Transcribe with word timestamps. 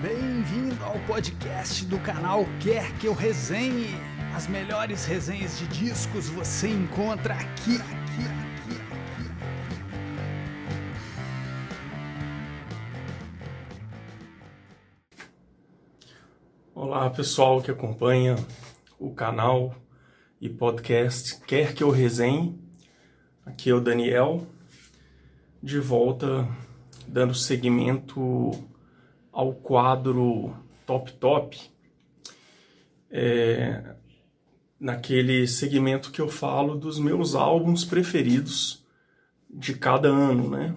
Bem-vindo 0.00 0.84
ao 0.84 0.96
podcast 1.08 1.84
do 1.86 1.98
canal 1.98 2.44
Quer 2.60 2.96
Que 2.98 3.08
Eu 3.08 3.14
Resenhe. 3.14 3.96
As 4.32 4.46
melhores 4.46 5.04
resenhas 5.04 5.58
de 5.58 5.66
discos 5.66 6.28
você 6.28 6.68
encontra 6.68 7.34
aqui, 7.34 7.74
aqui, 7.78 8.22
aqui, 8.30 8.76
aqui. 8.92 9.28
Olá 16.72 17.10
pessoal 17.10 17.60
que 17.60 17.72
acompanha 17.72 18.36
o 19.00 19.12
canal 19.12 19.74
e 20.40 20.48
podcast 20.48 21.40
Quer 21.40 21.74
Que 21.74 21.82
Eu 21.82 21.90
Resenhe. 21.90 22.56
Aqui 23.44 23.70
é 23.70 23.74
o 23.74 23.80
Daniel, 23.80 24.46
de 25.60 25.80
volta 25.80 26.48
dando 27.04 27.34
seguimento 27.34 28.52
ao 29.38 29.54
quadro 29.54 30.52
Top 30.84 31.12
Top, 31.12 31.56
é, 33.08 33.94
naquele 34.80 35.46
segmento 35.46 36.10
que 36.10 36.20
eu 36.20 36.28
falo 36.28 36.74
dos 36.74 36.98
meus 36.98 37.36
álbuns 37.36 37.84
preferidos 37.84 38.84
de 39.48 39.74
cada 39.74 40.08
ano, 40.08 40.50
né? 40.50 40.74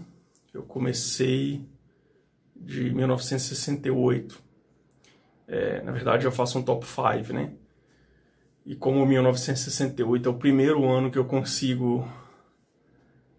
Eu 0.53 0.61
comecei 0.61 1.65
de 2.55 2.93
1968. 2.93 4.39
É, 5.47 5.81
na 5.81 5.91
verdade, 5.91 6.25
eu 6.25 6.31
faço 6.31 6.59
um 6.59 6.61
top 6.61 6.85
5, 6.85 7.33
né? 7.33 7.53
E 8.63 8.75
como 8.75 9.03
1968 9.07 10.29
é 10.29 10.31
o 10.31 10.37
primeiro 10.37 10.87
ano 10.87 11.09
que 11.09 11.17
eu 11.17 11.25
consigo, 11.25 12.07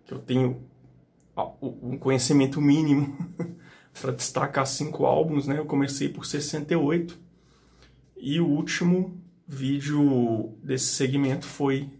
que 0.04 0.12
eu 0.12 0.18
tenho 0.18 0.68
um 1.80 1.96
conhecimento 1.96 2.60
mínimo 2.60 3.16
para 4.00 4.12
destacar 4.12 4.66
cinco 4.66 5.04
álbuns, 5.06 5.46
né? 5.46 5.58
Eu 5.58 5.66
comecei 5.66 6.08
por 6.08 6.24
68 6.24 7.18
e 8.16 8.40
o 8.40 8.46
último 8.46 9.20
vídeo 9.46 10.56
desse 10.62 10.94
segmento 10.94 11.46
foi 11.46 11.90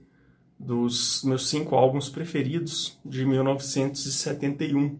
dos 0.59 1.23
meus 1.25 1.49
cinco 1.49 1.75
álbuns 1.75 2.09
preferidos 2.09 2.99
de 3.05 3.27
1971. 3.27 4.99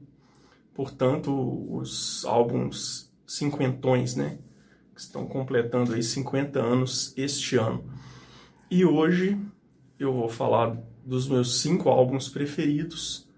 Portanto, 0.75 1.33
os 1.71 2.25
álbuns 2.25 3.13
cinquentões, 3.27 4.17
né? 4.17 4.39
Que 4.95 5.01
estão 5.01 5.27
completando 5.27 5.95
aí 5.95 6.03
50 6.03 6.61
anos 6.61 7.15
este 7.17 7.57
ano. 7.57 7.85
E 8.71 8.85
hoje 8.85 9.39
eu 9.99 10.13
vou 10.13 10.29
falar 10.29 10.77
dos 11.05 11.29
meus 11.29 11.61
cinco 11.61 11.89
álbuns 11.89 12.29
preferidos 12.29 13.31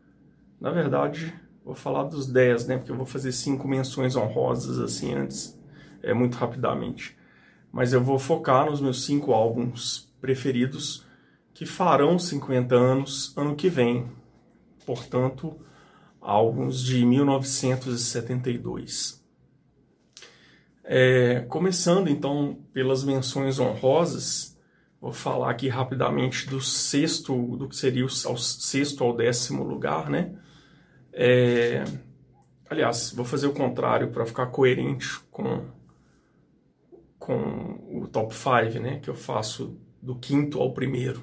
na 0.65 0.71
verdade, 0.71 1.35
vou 1.65 1.75
falar 1.75 2.05
dos 2.05 2.27
10, 2.27 2.67
né? 2.67 2.77
Porque 2.77 2.93
eu 2.93 2.97
vou 2.97 3.07
fazer 3.07 3.33
cinco 3.33 3.67
menções 3.67 4.15
honrosas 4.15 4.79
assim 4.79 5.15
antes, 5.15 5.59
é 6.03 6.13
muito 6.13 6.37
rapidamente. 6.37 7.17
Mas 7.73 7.93
eu 7.93 8.03
vou 8.03 8.19
focar 8.19 8.67
nos 8.67 8.81
meus 8.81 9.05
cinco 9.05 9.33
álbuns 9.33 10.13
preferidos 10.21 11.05
que 11.53 11.65
farão 11.65 12.19
50 12.19 12.75
anos 12.75 13.33
ano 13.37 13.57
que 13.57 13.69
vem. 13.69 14.09
Portanto, 14.85 15.57
álbuns 16.21 16.83
de 16.83 17.05
1972. 17.05 19.23
É, 20.83 21.41
começando 21.49 22.09
então 22.09 22.59
pelas 22.73 23.05
menções 23.05 23.59
honrosas, 23.59 24.59
vou 25.01 25.13
falar 25.13 25.51
aqui 25.51 25.69
rapidamente 25.69 26.49
do 26.49 26.61
sexto, 26.61 27.57
do 27.57 27.69
que 27.69 27.77
seria 27.77 28.05
o 28.05 28.09
ao 28.27 28.37
sexto 28.37 29.03
ao 29.03 29.17
décimo 29.17 29.65
lugar, 29.65 30.11
né? 30.11 30.35
É... 31.15 31.85
Aliás, 32.69 33.13
vou 33.13 33.25
fazer 33.25 33.47
o 33.47 33.53
contrário 33.53 34.11
para 34.11 34.27
ficar 34.27 34.47
coerente 34.47 35.21
com, 35.31 35.65
com 37.19 37.81
o 37.91 38.09
top 38.09 38.35
5, 38.35 38.83
né? 38.83 38.99
Que 38.99 39.09
eu 39.09 39.15
faço 39.15 39.79
do 40.03 40.17
quinto 40.17 40.61
ao 40.61 40.73
primeiro. 40.73 41.23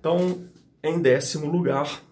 Então, 0.00 0.48
em 0.82 1.00
décimo 1.00 1.50
lugar, 1.50 2.02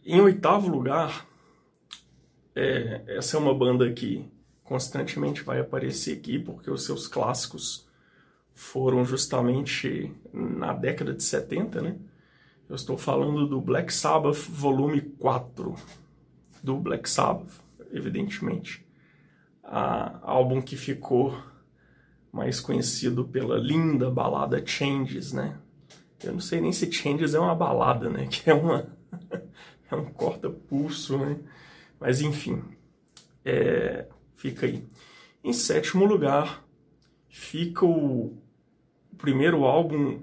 em 0.05 0.21
oitavo 0.21 0.69
lugar, 0.69 1.27
é, 2.55 3.03
essa 3.07 3.37
é 3.37 3.41
uma 3.41 3.55
banda 3.55 3.91
que 3.93 4.29
constantemente 4.65 5.43
vai 5.43 5.61
aparecer 5.61 6.17
aqui 6.19 6.39
porque 6.39 6.71
os 6.71 6.85
seus 6.85 7.07
clássicos 7.07 7.89
foram 8.55 9.05
justamente 9.05 10.13
na 10.33 10.73
década 10.73 11.15
de 11.15 11.23
70, 11.23 11.81
né? 11.81 11.97
Eu 12.69 12.77
estou 12.77 12.97
falando 12.97 13.49
do 13.49 13.61
Black 13.61 13.93
Sabbath 13.93 14.37
Volume 14.49 15.01
4, 15.01 15.75
do 16.63 16.77
Black 16.77 17.09
Sabbath, 17.09 17.51
evidentemente. 17.91 18.87
A, 19.65 20.21
álbum 20.23 20.61
que 20.63 20.77
ficou 20.77 21.37
mais 22.33 22.61
conhecido 22.61 23.25
pela 23.25 23.59
linda 23.59 24.11
balada 24.11 24.65
Changes, 24.65 25.33
né? 25.33 25.59
Eu 26.23 26.33
não 26.33 26.41
sei 26.41 26.61
nem 26.61 26.73
se 26.73 26.91
Changes 26.91 27.35
é 27.35 27.41
uma 27.41 27.55
balada, 27.55 28.09
né? 28.09 28.27
Que 28.31 28.51
é 28.51 28.55
uma 28.55 28.87
é 29.91 29.95
um 29.95 30.05
corta-pulso, 30.07 31.19
né? 31.19 31.39
Mas 31.99 32.21
enfim, 32.21 32.63
é... 33.45 34.07
fica 34.35 34.67
aí. 34.67 34.87
Em 35.43 35.53
sétimo 35.53 36.05
lugar, 36.05 36.65
fica 37.29 37.85
o 37.85 38.39
primeiro 39.19 39.65
álbum, 39.65 40.23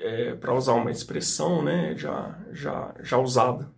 é, 0.00 0.34
para 0.34 0.54
usar 0.54 0.72
uma 0.74 0.90
expressão, 0.90 1.62
né? 1.62 1.94
Já 1.96 2.38
já 2.52 2.94
já 3.02 3.18
usada 3.18 3.70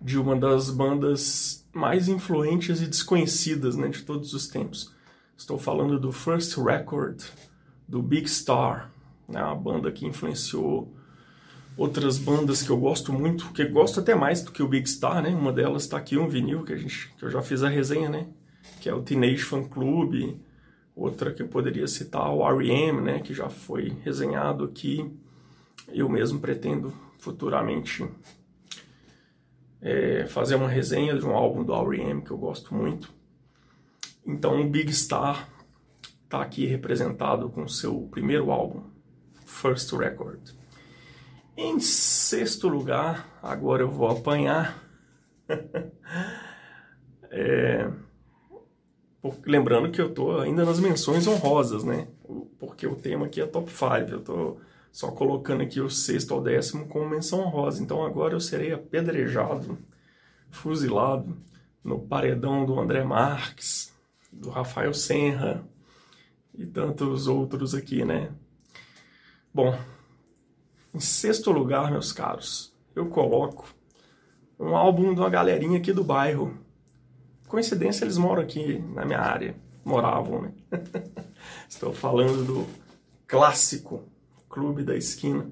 de 0.00 0.18
uma 0.18 0.36
das 0.36 0.70
bandas 0.70 1.68
mais 1.72 2.08
influentes 2.08 2.80
e 2.80 2.86
desconhecidas, 2.86 3.76
né? 3.76 3.88
De 3.88 4.02
todos 4.02 4.32
os 4.32 4.48
tempos 4.48 4.96
Estou 5.38 5.56
falando 5.56 6.00
do 6.00 6.10
First 6.10 6.58
Record 6.58 7.22
do 7.86 8.02
Big 8.02 8.28
Star, 8.28 8.90
né, 9.28 9.40
uma 9.40 9.54
banda 9.54 9.92
que 9.92 10.04
influenciou 10.04 10.92
outras 11.76 12.18
bandas 12.18 12.60
que 12.60 12.70
eu 12.70 12.76
gosto 12.76 13.12
muito, 13.12 13.52
que 13.52 13.64
gosto 13.66 14.00
até 14.00 14.16
mais 14.16 14.42
do 14.42 14.50
que 14.50 14.64
o 14.64 14.68
Big 14.68 14.90
Star, 14.90 15.22
né? 15.22 15.30
Uma 15.30 15.52
delas 15.52 15.84
está 15.84 15.96
aqui 15.96 16.18
um 16.18 16.28
vinil 16.28 16.64
que 16.64 16.72
a 16.72 16.76
gente 16.76 17.14
que 17.16 17.24
eu 17.24 17.30
já 17.30 17.40
fiz 17.40 17.62
a 17.62 17.68
resenha, 17.68 18.08
né? 18.08 18.26
Que 18.80 18.88
é 18.88 18.94
o 18.94 19.00
Teenage 19.00 19.44
Fan 19.44 19.62
Club. 19.62 20.36
Outra 20.96 21.32
que 21.32 21.40
eu 21.40 21.46
poderia 21.46 21.86
citar 21.86 22.28
o 22.34 22.44
R.E.M., 22.44 23.00
né? 23.00 23.20
Que 23.20 23.32
já 23.32 23.48
foi 23.48 23.96
resenhado 24.02 24.64
aqui. 24.64 25.08
Eu 25.86 26.08
mesmo 26.08 26.40
pretendo 26.40 26.92
futuramente 27.20 28.04
é, 29.80 30.26
fazer 30.26 30.56
uma 30.56 30.68
resenha 30.68 31.16
de 31.16 31.24
um 31.24 31.30
álbum 31.30 31.62
do 31.62 31.72
R.E.M. 31.72 32.22
que 32.22 32.32
eu 32.32 32.36
gosto 32.36 32.74
muito. 32.74 33.17
Então 34.28 34.60
o 34.60 34.68
Big 34.68 34.92
Star 34.92 35.48
está 36.22 36.42
aqui 36.42 36.66
representado 36.66 37.48
com 37.48 37.66
seu 37.66 38.06
primeiro 38.10 38.50
álbum, 38.50 38.82
First 39.46 39.90
Record. 39.94 40.50
Em 41.56 41.80
sexto 41.80 42.68
lugar, 42.68 43.26
agora 43.42 43.82
eu 43.82 43.90
vou 43.90 44.06
apanhar. 44.06 44.84
é, 47.32 47.90
lembrando 49.46 49.90
que 49.90 49.98
eu 49.98 50.08
estou 50.08 50.38
ainda 50.38 50.62
nas 50.62 50.78
menções 50.78 51.26
honrosas, 51.26 51.82
né? 51.82 52.06
Porque 52.58 52.86
o 52.86 52.96
tema 52.96 53.24
aqui 53.24 53.40
é 53.40 53.46
top 53.46 53.70
5. 53.70 53.86
Eu 54.10 54.18
estou 54.18 54.60
só 54.92 55.10
colocando 55.10 55.62
aqui 55.62 55.80
o 55.80 55.88
sexto 55.88 56.34
ao 56.34 56.42
décimo 56.42 56.86
como 56.86 57.08
menção 57.08 57.40
honrosa. 57.40 57.82
Então 57.82 58.04
agora 58.04 58.34
eu 58.34 58.40
serei 58.40 58.74
apedrejado, 58.74 59.78
fuzilado 60.50 61.34
no 61.82 61.98
paredão 61.98 62.66
do 62.66 62.78
André 62.78 63.02
Marques, 63.02 63.96
do 64.32 64.50
Rafael 64.50 64.92
Senra 64.94 65.66
e 66.54 66.66
tantos 66.66 67.26
outros 67.26 67.74
aqui, 67.74 68.04
né? 68.04 68.32
Bom, 69.52 69.76
em 70.94 71.00
sexto 71.00 71.50
lugar, 71.50 71.90
meus 71.90 72.12
caros, 72.12 72.74
eu 72.94 73.08
coloco 73.08 73.66
um 74.58 74.76
álbum 74.76 75.14
de 75.14 75.20
uma 75.20 75.30
galerinha 75.30 75.78
aqui 75.78 75.92
do 75.92 76.02
bairro. 76.02 76.58
Coincidência, 77.46 78.04
eles 78.04 78.18
moram 78.18 78.42
aqui 78.42 78.78
na 78.78 79.04
minha 79.04 79.20
área. 79.20 79.56
Moravam, 79.84 80.42
né? 80.42 80.52
Estou 81.68 81.92
falando 81.92 82.44
do 82.44 82.66
clássico 83.26 84.04
Clube 84.48 84.82
da 84.82 84.96
Esquina, 84.96 85.50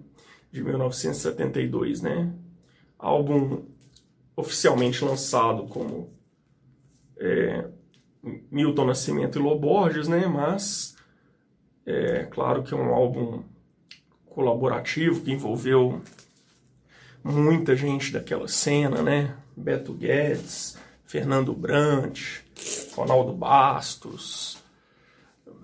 de 0.50 0.62
1972, 0.62 2.02
né? 2.02 2.34
Álbum 2.98 3.64
oficialmente 4.34 5.04
lançado 5.04 5.66
como 5.66 6.10
é, 7.18 7.70
Milton 8.50 8.86
Nascimento 8.86 9.38
e 9.38 9.42
Loborges, 9.42 10.08
né? 10.08 10.26
Mas 10.26 10.96
é 11.84 12.24
claro 12.24 12.62
que 12.62 12.74
é 12.74 12.76
um 12.76 12.92
álbum 12.92 13.42
colaborativo 14.26 15.22
que 15.22 15.32
envolveu 15.32 16.02
muita 17.22 17.74
gente 17.74 18.12
daquela 18.12 18.48
cena, 18.48 19.02
né? 19.02 19.36
Beto 19.56 19.94
Guedes, 19.94 20.76
Fernando 21.04 21.54
Brant, 21.54 22.40
Ronaldo 22.94 23.32
Bastos, 23.32 24.62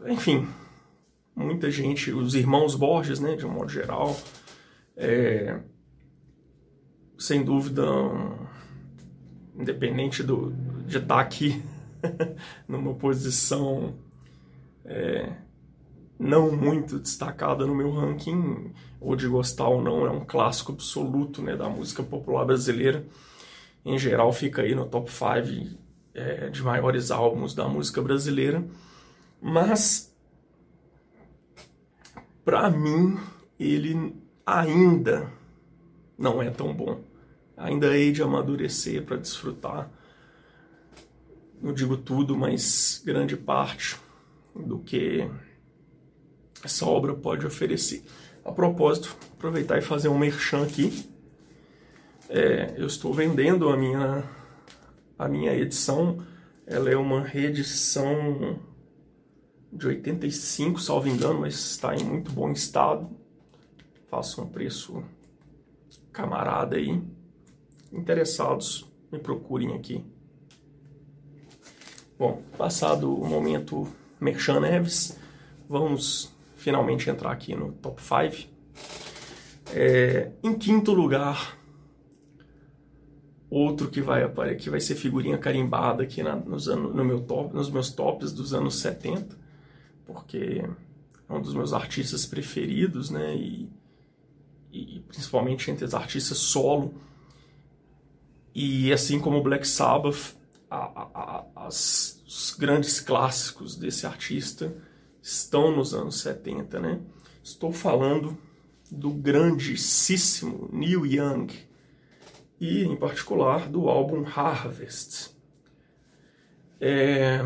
enfim, 0.06 0.48
muita 1.34 1.70
gente, 1.70 2.10
os 2.12 2.34
irmãos 2.34 2.74
Borges, 2.74 3.20
né, 3.20 3.36
de 3.36 3.46
um 3.46 3.50
modo 3.50 3.70
geral, 3.70 4.16
é, 4.96 5.60
sem 7.18 7.44
dúvida, 7.44 7.84
independente 9.54 10.22
do, 10.22 10.52
de 10.86 10.98
estar 10.98 11.20
aqui 11.20 11.62
numa 12.66 12.94
posição 12.94 13.94
é, 14.84 15.32
não 16.19 16.52
muito 16.52 16.99
destacada 16.99 17.66
no 17.66 17.75
meu 17.75 17.90
ranking, 17.90 18.72
ou 19.00 19.16
de 19.16 19.26
gostar 19.26 19.69
ou 19.69 19.82
não, 19.82 20.06
é 20.06 20.10
um 20.10 20.25
clássico 20.25 20.72
absoluto 20.72 21.43
né, 21.43 21.56
da 21.56 21.69
música 21.69 22.02
popular 22.02 22.44
brasileira. 22.44 23.04
Em 23.84 23.99
geral, 23.99 24.32
fica 24.32 24.62
aí 24.62 24.75
no 24.75 24.87
top 24.87 25.10
5 25.10 25.76
é, 26.14 26.49
de 26.49 26.62
maiores 26.62 27.10
álbuns 27.10 27.54
da 27.54 27.66
música 27.66 28.00
brasileira. 28.00 28.64
Mas, 29.40 30.14
para 32.44 32.70
mim, 32.70 33.19
ele 33.58 34.14
ainda 34.46 35.28
não 36.16 36.40
é 36.40 36.50
tão 36.50 36.72
bom. 36.72 37.00
Ainda 37.56 37.96
hei 37.96 38.12
de 38.12 38.22
amadurecer 38.22 39.05
para 39.05 39.16
desfrutar. 39.16 39.90
Não 41.62 41.72
digo 41.72 41.96
tudo, 41.96 42.36
mas 42.36 43.00
grande 43.06 43.36
parte 43.36 43.96
do 44.52 44.80
que 44.80 45.30
essa 46.64 46.84
obra 46.84 47.14
pode 47.14 47.46
oferecer. 47.46 48.02
A 48.44 48.50
propósito, 48.50 49.16
aproveitar 49.34 49.78
e 49.78 49.80
fazer 49.80 50.08
um 50.08 50.18
merchan 50.18 50.64
aqui. 50.64 51.08
É, 52.28 52.74
eu 52.76 52.88
estou 52.88 53.14
vendendo 53.14 53.68
a 53.68 53.76
minha, 53.76 54.28
a 55.16 55.28
minha 55.28 55.54
edição. 55.54 56.26
Ela 56.66 56.90
é 56.90 56.96
uma 56.96 57.22
reedição 57.22 58.58
de 59.72 59.86
85, 59.86 60.80
salvo 60.80 61.06
engano, 61.06 61.42
mas 61.42 61.54
está 61.54 61.94
em 61.94 62.02
muito 62.02 62.32
bom 62.32 62.50
estado. 62.50 63.08
Faço 64.08 64.42
um 64.42 64.48
preço 64.48 65.04
camarada 66.12 66.74
aí. 66.74 67.00
Interessados, 67.92 68.84
me 69.12 69.20
procurem 69.20 69.74
aqui. 69.74 70.04
Bom, 72.22 72.40
passado 72.56 73.12
o 73.12 73.26
momento 73.26 73.84
Merchan 74.20 74.60
Neves, 74.60 75.19
vamos 75.69 76.32
finalmente 76.54 77.10
entrar 77.10 77.32
aqui 77.32 77.52
no 77.52 77.72
top 77.72 78.00
5. 78.00 78.48
É, 79.74 80.30
em 80.40 80.54
quinto 80.54 80.92
lugar, 80.92 81.58
outro 83.50 83.90
que 83.90 84.00
vai 84.00 84.22
que 84.54 84.70
vai 84.70 84.78
ser 84.78 84.94
figurinha 84.94 85.36
carimbada 85.36 86.04
aqui 86.04 86.22
na, 86.22 86.36
nos, 86.36 86.69
anos, 86.69 86.94
no 86.94 87.04
meu 87.04 87.22
top, 87.22 87.52
nos 87.52 87.69
meus 87.69 87.90
tops 87.90 88.32
dos 88.32 88.54
anos 88.54 88.76
70, 88.76 89.36
porque 90.06 90.64
é 91.28 91.32
um 91.32 91.42
dos 91.42 91.54
meus 91.54 91.72
artistas 91.72 92.24
preferidos, 92.24 93.10
né? 93.10 93.34
E, 93.34 93.69
e 94.72 95.00
principalmente 95.08 95.72
entre 95.72 95.84
os 95.84 95.92
artistas 95.92 96.38
solo. 96.38 96.94
E 98.54 98.92
assim 98.92 99.19
como 99.19 99.38
o 99.38 99.42
Black 99.42 99.66
Sabbath, 99.66 100.40
a, 100.74 101.10
a, 101.14 101.66
as, 101.66 102.22
os 102.26 102.54
grandes 102.58 102.98
clássicos 102.98 103.76
desse 103.76 104.06
artista 104.06 104.74
estão 105.20 105.76
nos 105.76 105.92
anos 105.92 106.20
70, 106.20 106.80
né? 106.80 107.00
Estou 107.44 107.72
falando 107.72 108.38
do 108.90 109.10
grandíssimo 109.10 110.70
Neil 110.72 111.04
Young 111.04 111.48
e, 112.58 112.84
em 112.84 112.96
particular, 112.96 113.69
do 113.69 113.88
álbum 113.88 114.24
Harvest. 114.24 115.36
É... 116.80 117.40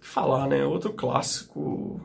falar, 0.00 0.48
né? 0.48 0.64
Outro 0.64 0.92
clássico 0.94 2.00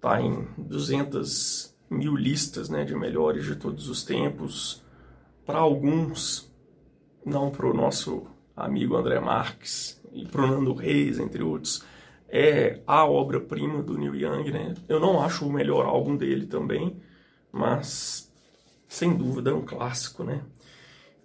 tá 0.00 0.20
em 0.20 0.46
200 0.58 1.74
mil 1.88 2.14
listas, 2.14 2.68
né, 2.68 2.84
de 2.84 2.94
melhores 2.94 3.44
de 3.46 3.56
todos 3.56 3.88
os 3.88 4.04
tempos. 4.04 4.84
Para 5.46 5.58
alguns, 5.58 6.53
não 7.24 7.50
para 7.50 7.66
o 7.66 7.74
nosso 7.74 8.26
amigo 8.56 8.96
André 8.96 9.18
Marques 9.20 10.00
e 10.12 10.26
para 10.26 10.44
o 10.44 10.46
Nando 10.46 10.74
Reis, 10.74 11.18
entre 11.18 11.42
outros, 11.42 11.84
é 12.28 12.80
a 12.86 13.04
obra-prima 13.04 13.82
do 13.82 13.96
Neil 13.96 14.14
Young, 14.14 14.50
né? 14.50 14.74
Eu 14.88 15.00
não 15.00 15.22
acho 15.22 15.46
o 15.46 15.52
melhor 15.52 15.86
álbum 15.86 16.16
dele 16.16 16.46
também, 16.46 17.00
mas 17.50 18.32
sem 18.88 19.14
dúvida 19.16 19.50
é 19.50 19.54
um 19.54 19.64
clássico, 19.64 20.24
né? 20.24 20.42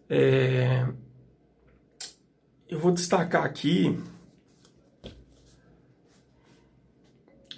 É... 0.10 0.88
Eu 2.68 2.80
vou 2.80 2.92
destacar 2.92 3.44
aqui. 3.44 4.00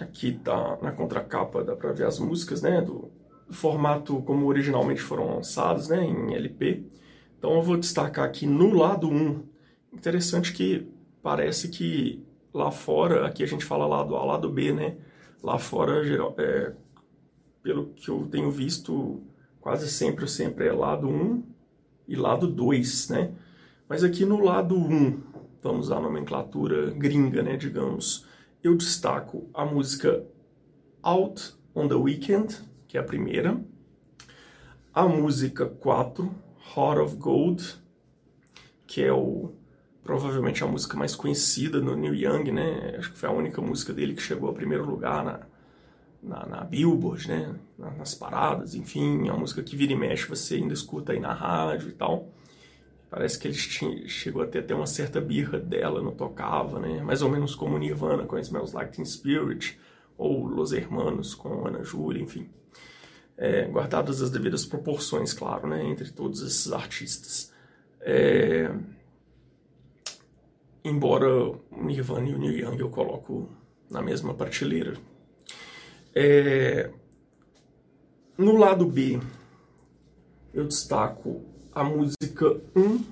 Aqui 0.00 0.32
tá 0.32 0.78
na 0.82 0.92
contracapa, 0.92 1.62
dá 1.62 1.76
para 1.76 1.92
ver 1.92 2.06
as 2.06 2.18
músicas, 2.18 2.62
né? 2.62 2.80
Do, 2.80 3.10
formato 3.52 4.22
como 4.22 4.46
originalmente 4.46 5.00
foram 5.00 5.36
lançadas, 5.36 5.88
né? 5.88 6.04
Em 6.04 6.34
LP. 6.34 6.90
Então 7.42 7.56
eu 7.56 7.62
vou 7.62 7.76
destacar 7.76 8.24
aqui 8.24 8.46
no 8.46 8.72
lado 8.72 9.10
1. 9.10 9.42
Interessante 9.92 10.52
que 10.52 10.86
parece 11.20 11.70
que 11.70 12.24
lá 12.54 12.70
fora, 12.70 13.26
aqui 13.26 13.42
a 13.42 13.46
gente 13.48 13.64
fala 13.64 13.84
lado 13.84 14.14
A, 14.14 14.24
lado 14.24 14.48
B, 14.48 14.72
né? 14.72 14.96
Lá 15.42 15.58
fora, 15.58 16.04
geral, 16.04 16.36
é, 16.38 16.72
pelo 17.60 17.86
que 17.94 18.08
eu 18.08 18.28
tenho 18.30 18.48
visto, 18.48 19.20
quase 19.60 19.90
sempre, 19.90 20.28
sempre 20.28 20.68
é 20.68 20.72
lado 20.72 21.08
1 21.08 21.42
e 22.06 22.14
lado 22.14 22.46
2, 22.46 23.08
né? 23.08 23.32
Mas 23.88 24.04
aqui 24.04 24.24
no 24.24 24.40
lado 24.40 24.76
1, 24.76 25.20
vamos 25.60 25.90
a 25.90 25.98
nomenclatura 25.98 26.92
gringa, 26.92 27.42
né, 27.42 27.56
digamos, 27.56 28.24
eu 28.62 28.76
destaco 28.76 29.50
a 29.52 29.64
música 29.64 30.24
Out 31.02 31.56
on 31.74 31.88
the 31.88 31.96
Weekend, 31.96 32.56
que 32.86 32.96
é 32.96 33.00
a 33.00 33.04
primeira, 33.04 33.60
a 34.94 35.08
música 35.08 35.66
4, 35.66 36.32
Heart 36.76 37.00
of 37.00 37.16
Gold, 37.16 37.76
que 38.86 39.02
é 39.02 39.12
o 39.12 39.52
provavelmente 40.02 40.64
a 40.64 40.66
música 40.66 40.96
mais 40.96 41.14
conhecida 41.14 41.80
no 41.80 41.94
Neil 41.94 42.14
Young, 42.14 42.50
né? 42.50 42.96
Acho 42.98 43.12
que 43.12 43.18
foi 43.18 43.28
a 43.28 43.32
única 43.32 43.60
música 43.60 43.92
dele 43.92 44.14
que 44.14 44.22
chegou 44.22 44.48
ao 44.48 44.54
primeiro 44.54 44.84
lugar 44.84 45.24
na, 45.24 45.40
na, 46.22 46.46
na 46.46 46.64
Billboard, 46.64 47.28
né? 47.28 47.54
Nas 47.78 48.14
paradas, 48.14 48.74
enfim, 48.74 49.28
é 49.28 49.32
uma 49.32 49.38
música 49.38 49.62
que 49.62 49.76
vira 49.76 49.92
e 49.92 49.96
mexe, 49.96 50.26
você 50.26 50.56
ainda 50.56 50.74
escuta 50.74 51.12
aí 51.12 51.20
na 51.20 51.32
rádio 51.32 51.88
e 51.88 51.92
tal. 51.92 52.28
Parece 53.08 53.38
que 53.38 53.46
ele 53.46 53.54
chegou 54.08 54.42
a 54.42 54.46
ter 54.46 54.60
até 54.60 54.74
uma 54.74 54.86
certa 54.86 55.20
birra 55.20 55.58
dela, 55.58 56.02
não 56.02 56.12
tocava, 56.12 56.80
né? 56.80 57.02
Mais 57.02 57.22
ou 57.22 57.28
menos 57.28 57.54
como 57.54 57.78
Nirvana 57.78 58.24
com 58.24 58.38
Smells 58.38 58.74
Like 58.74 58.92
Teen 58.92 59.04
Spirit, 59.04 59.78
ou 60.16 60.46
Los 60.46 60.72
Hermanos 60.72 61.34
com 61.34 61.66
Ana 61.66 61.84
Júlia, 61.84 62.22
enfim. 62.22 62.48
É, 63.36 63.64
guardadas 63.64 64.20
as 64.22 64.30
devidas 64.30 64.64
proporções, 64.64 65.32
claro, 65.32 65.66
né? 65.66 65.84
Entre 65.84 66.10
todos 66.10 66.42
esses 66.42 66.72
artistas. 66.72 67.52
É 68.00 68.70
embora 70.84 71.28
o 71.32 71.60
Nirvana 71.70 72.28
e 72.28 72.34
o 72.34 72.38
Neil 72.38 72.58
Young 72.58 72.80
eu 72.80 72.90
coloco 72.90 73.48
na 73.90 74.02
mesma 74.02 74.34
prateleira. 74.34 74.96
É... 76.14 76.90
no 78.36 78.56
lado 78.56 78.84
B, 78.86 79.18
eu 80.52 80.66
destaco 80.66 81.42
a 81.74 81.82
música 81.82 82.60
1, 82.76 83.02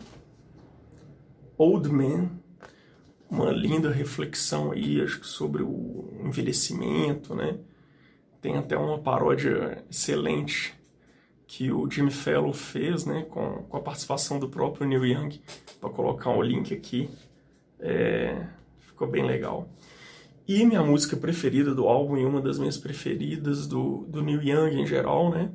Old 1.57 1.89
Man, 1.89 2.31
uma 3.31 3.51
linda 3.51 3.91
reflexão 3.91 4.73
aí, 4.73 5.01
acho 5.01 5.21
que 5.21 5.27
sobre 5.27 5.63
o 5.63 6.11
envelhecimento, 6.23 7.35
né? 7.35 7.59
Tem 8.41 8.57
até 8.57 8.77
uma 8.77 8.99
paródia 8.99 9.85
excelente 9.91 10.75
que 11.47 11.71
o 11.71 11.91
Jimmy 11.91 12.11
Fallon 12.11 12.53
fez, 12.53 13.05
né, 13.05 13.27
com, 13.29 13.65
com 13.65 13.77
a 13.77 13.81
participação 13.81 14.39
do 14.39 14.49
próprio 14.49 14.87
Neil 14.87 15.05
Young, 15.05 15.41
para 15.81 15.91
colocar 15.91 16.31
um 16.31 16.43
link 16.43 16.73
aqui. 16.73 17.11
É, 17.81 18.47
ficou 18.79 19.09
bem 19.09 19.27
legal. 19.27 19.69
E 20.47 20.65
minha 20.65 20.83
música 20.83 21.17
preferida 21.17 21.75
do 21.75 21.87
álbum, 21.87 22.17
e 22.17 22.25
uma 22.25 22.41
das 22.41 22.59
minhas 22.59 22.79
preferidas 22.79 23.67
do, 23.67 24.05
do 24.09 24.23
Neil 24.23 24.43
Young 24.43 24.81
em 24.81 24.87
geral, 24.87 25.31
né? 25.31 25.51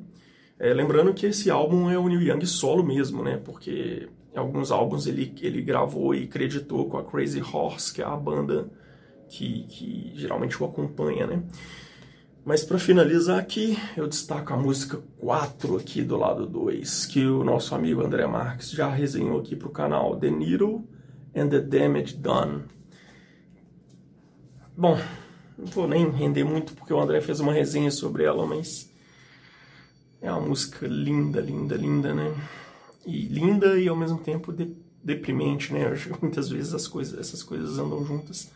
É, 0.58 0.72
lembrando 0.72 1.12
que 1.12 1.26
esse 1.26 1.50
álbum 1.50 1.90
é 1.90 1.98
o 1.98 2.08
Neil 2.08 2.22
Young 2.22 2.46
solo 2.46 2.82
mesmo, 2.82 3.22
né? 3.22 3.36
Porque 3.36 4.08
alguns 4.34 4.70
álbuns 4.70 5.06
ele, 5.06 5.34
ele 5.40 5.60
gravou 5.60 6.14
e 6.14 6.26
creditou 6.26 6.88
com 6.88 6.98
a 6.98 7.04
Crazy 7.04 7.42
Horse, 7.42 7.92
que 7.92 8.02
é 8.02 8.04
a 8.04 8.16
banda 8.16 8.70
que, 9.28 9.64
que 9.68 10.12
geralmente 10.14 10.62
o 10.62 10.66
acompanha, 10.66 11.26
né? 11.26 11.42
Mas 12.46 12.62
para 12.62 12.78
finalizar 12.78 13.40
aqui, 13.40 13.76
eu 13.96 14.06
destaco 14.06 14.52
a 14.54 14.56
música 14.56 15.02
4 15.18 15.78
aqui 15.78 16.00
do 16.00 16.16
lado 16.16 16.46
2, 16.46 17.06
que 17.06 17.26
o 17.26 17.42
nosso 17.42 17.74
amigo 17.74 18.06
André 18.06 18.24
Marques 18.24 18.70
já 18.70 18.88
resenhou 18.88 19.40
aqui 19.40 19.56
para 19.56 19.66
o 19.66 19.72
canal, 19.72 20.16
The 20.16 20.30
Needle 20.30 20.88
and 21.34 21.48
the 21.48 21.58
Damage 21.58 22.14
Done. 22.14 22.62
Bom, 24.76 24.96
não 25.58 25.66
vou 25.66 25.88
nem 25.88 26.08
render 26.08 26.44
muito 26.44 26.72
porque 26.74 26.92
o 26.94 27.00
André 27.00 27.20
fez 27.20 27.40
uma 27.40 27.52
resenha 27.52 27.90
sobre 27.90 28.22
ela, 28.22 28.46
mas 28.46 28.92
é 30.22 30.30
uma 30.30 30.42
música 30.42 30.86
linda, 30.86 31.40
linda, 31.40 31.74
linda, 31.74 32.14
né? 32.14 32.32
E 33.04 33.26
linda 33.26 33.76
e 33.76 33.88
ao 33.88 33.96
mesmo 33.96 34.18
tempo 34.18 34.52
de, 34.52 34.72
deprimente, 35.02 35.72
né? 35.72 35.84
Eu 35.84 35.94
acho 35.94 36.10
que 36.10 36.22
muitas 36.22 36.48
vezes 36.48 36.72
as 36.72 36.86
coisas, 36.86 37.18
essas 37.18 37.42
coisas 37.42 37.76
andam 37.76 38.06
juntas. 38.06 38.52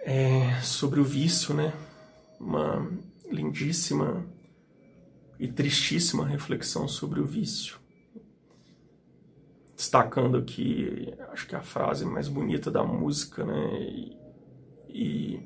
É, 0.00 0.60
sobre 0.60 0.98
o 0.98 1.04
vício, 1.04 1.54
né? 1.54 1.72
Uma 2.38 2.90
lindíssima 3.30 4.24
e 5.38 5.48
tristíssima 5.48 6.26
reflexão 6.26 6.86
sobre 6.86 7.20
o 7.20 7.24
vício. 7.24 7.78
Destacando 9.76 10.38
aqui, 10.38 11.12
acho 11.32 11.46
que 11.46 11.56
a 11.56 11.62
frase 11.62 12.04
mais 12.04 12.28
bonita 12.28 12.70
da 12.70 12.84
música, 12.84 13.44
né? 13.44 13.80
E, 13.80 14.16
e, 14.88 15.40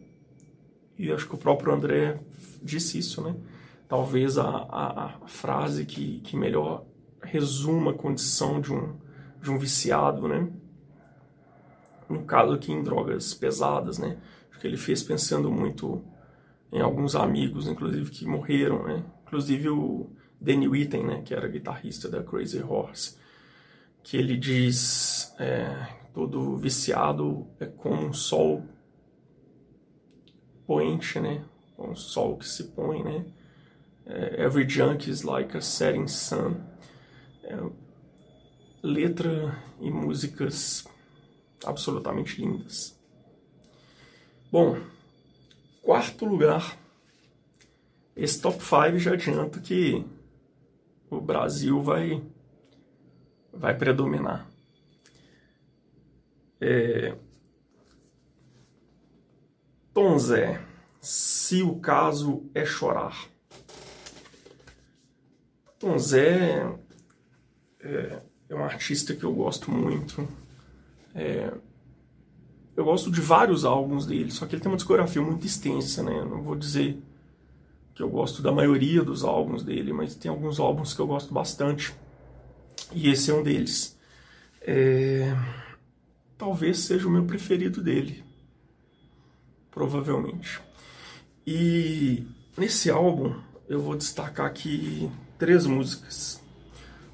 e 0.99 1.13
acho 1.13 1.27
que 1.27 1.35
o 1.35 1.39
próprio 1.39 1.73
André 1.73 2.21
disse 2.63 2.99
isso, 2.99 3.23
né? 3.23 3.35
Talvez 3.89 4.37
a, 4.37 4.45
a, 4.47 5.05
a 5.07 5.29
frase 5.29 5.87
que, 5.87 6.21
que 6.21 6.37
melhor 6.37 6.85
resuma 7.23 7.93
a 7.93 7.95
condição 7.95 8.61
de 8.61 8.73
um, 8.73 8.95
de 9.41 9.51
um 9.51 9.59
viciado, 9.59 10.29
né? 10.29 10.47
No 12.09 12.25
caso 12.25 12.53
aqui 12.53 12.71
em 12.71 12.83
drogas 12.83 13.33
pesadas, 13.33 13.99
né? 13.99 14.19
Acho 14.51 14.61
que 14.61 14.67
ele 14.67 14.77
fez 14.77 15.03
pensando 15.03 15.51
muito 15.51 16.05
em 16.73 16.81
alguns 16.81 17.15
amigos, 17.15 17.67
inclusive, 17.67 18.11
que 18.11 18.27
morreram, 18.27 18.85
né? 18.85 19.05
Inclusive 19.27 19.69
o 19.71 20.11
Danny 20.41 20.69
Whitten, 20.69 21.05
né? 21.05 21.23
Que 21.23 21.35
era 21.35 21.49
guitarrista 21.49 22.09
da 22.09 22.23
Crazy 22.23 22.63
Horse, 22.63 23.17
que 24.03 24.17
ele 24.17 24.37
diz, 24.37 25.35
é, 25.39 25.89
todo 26.15 26.57
viciado 26.57 27.47
é 27.59 27.67
como 27.67 28.07
um 28.07 28.13
sol 28.13 28.65
poente, 30.67 31.19
né? 31.21 31.45
Um 31.79 31.95
sol 31.95 32.37
que 32.37 32.47
se 32.47 32.65
põe, 32.65 33.03
né? 33.03 33.25
É, 34.05 34.43
every 34.43 34.69
junk 34.69 35.09
is 35.11 35.23
like 35.23 35.57
a 35.57 35.61
setting 35.61 36.07
sun. 36.07 36.57
É, 37.45 37.57
letra 38.83 39.59
e 39.81 39.91
músicas 39.91 40.87
absolutamente 41.65 42.41
lindas. 42.41 42.99
Bom, 44.51 44.79
quarto 45.83 46.25
lugar. 46.25 46.79
Esse 48.17 48.41
top 48.41 48.63
5 48.63 48.99
já 48.99 49.13
adianto 49.13 49.61
que 49.61 50.05
o 51.11 51.21
Brasil 51.21 51.81
vai, 51.83 52.23
vai 53.53 53.77
predominar. 53.77 54.49
É... 56.61 57.17
Tom 59.95 60.19
Zé, 60.19 60.61
se 61.01 61.63
o 61.63 61.79
caso 61.79 62.49
é 62.55 62.65
chorar. 62.65 63.29
Tom 65.79 65.97
Zé 65.99 66.77
é, 67.81 68.23
é 68.49 68.55
um 68.55 68.65
artista 68.65 69.15
que 69.15 69.25
eu 69.25 69.33
gosto 69.33 69.71
muito. 69.71 70.27
É, 71.15 71.53
eu 72.79 72.85
gosto 72.85 73.11
de 73.11 73.21
vários 73.21 73.65
álbuns 73.65 74.07
dele, 74.07 74.31
só 74.31 74.47
que 74.47 74.55
ele 74.55 74.63
tem 74.63 74.71
uma 74.71 74.77
discografia 74.77 75.21
muito 75.21 75.45
extensa, 75.45 76.01
né? 76.01 76.17
Eu 76.17 76.27
não 76.27 76.43
vou 76.45 76.55
dizer 76.55 76.97
que 77.93 78.01
eu 78.01 78.09
gosto 78.09 78.41
da 78.41 78.53
maioria 78.53 79.03
dos 79.03 79.25
álbuns 79.25 79.65
dele, 79.65 79.93
mas 79.93 80.15
tem 80.15 80.31
alguns 80.31 80.61
álbuns 80.61 80.95
que 80.95 81.01
eu 81.01 81.07
gosto 81.09 81.35
bastante. 81.35 81.93
E 82.93 83.11
esse 83.11 83.33
é 83.33 83.35
um 83.35 83.43
deles. 83.43 83.99
É... 84.61 85.37
Talvez 86.39 86.79
seja 86.79 87.09
o 87.09 87.11
meu 87.11 87.25
preferido 87.25 87.83
dele. 87.83 88.23
Provavelmente. 89.73 90.61
E 91.45 92.25
nesse 92.57 92.93
álbum 92.93 93.35
eu 93.69 93.81
vou 93.81 93.97
destacar 93.97 94.47
aqui 94.47 95.11
três 95.37 95.67
músicas. 95.67 96.41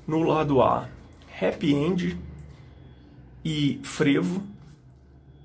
No 0.06 0.24
lado 0.24 0.60
A, 0.60 0.90
Happy 1.40 1.72
End 1.72 2.18
e 3.42 3.80
Frevo 3.82 4.52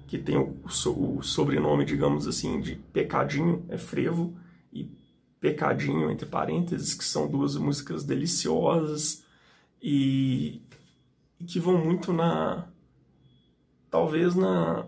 que 0.10 0.18
tem 0.18 0.38
o, 0.38 0.60
o, 0.66 1.22
sobrenome, 1.22 1.86
digamos 1.86 2.28
assim, 2.28 2.60
de 2.60 2.76
Pecadinho, 2.76 3.64
é 3.70 3.78
Frevo, 3.78 4.36
e 4.74 4.90
Pecadinho, 5.40 6.10
entre 6.10 6.26
parênteses, 6.26 6.96
que 6.96 7.04
são 7.04 7.30
duas 7.30 7.56
músicas 7.56 8.04
deliciosas 8.04 9.24
e, 9.80 10.64
e 11.40 11.46
que 11.46 11.60
vão 11.60 11.78
muito 11.78 12.12
na. 12.12 12.68
talvez 13.92 14.34
na. 14.34 14.88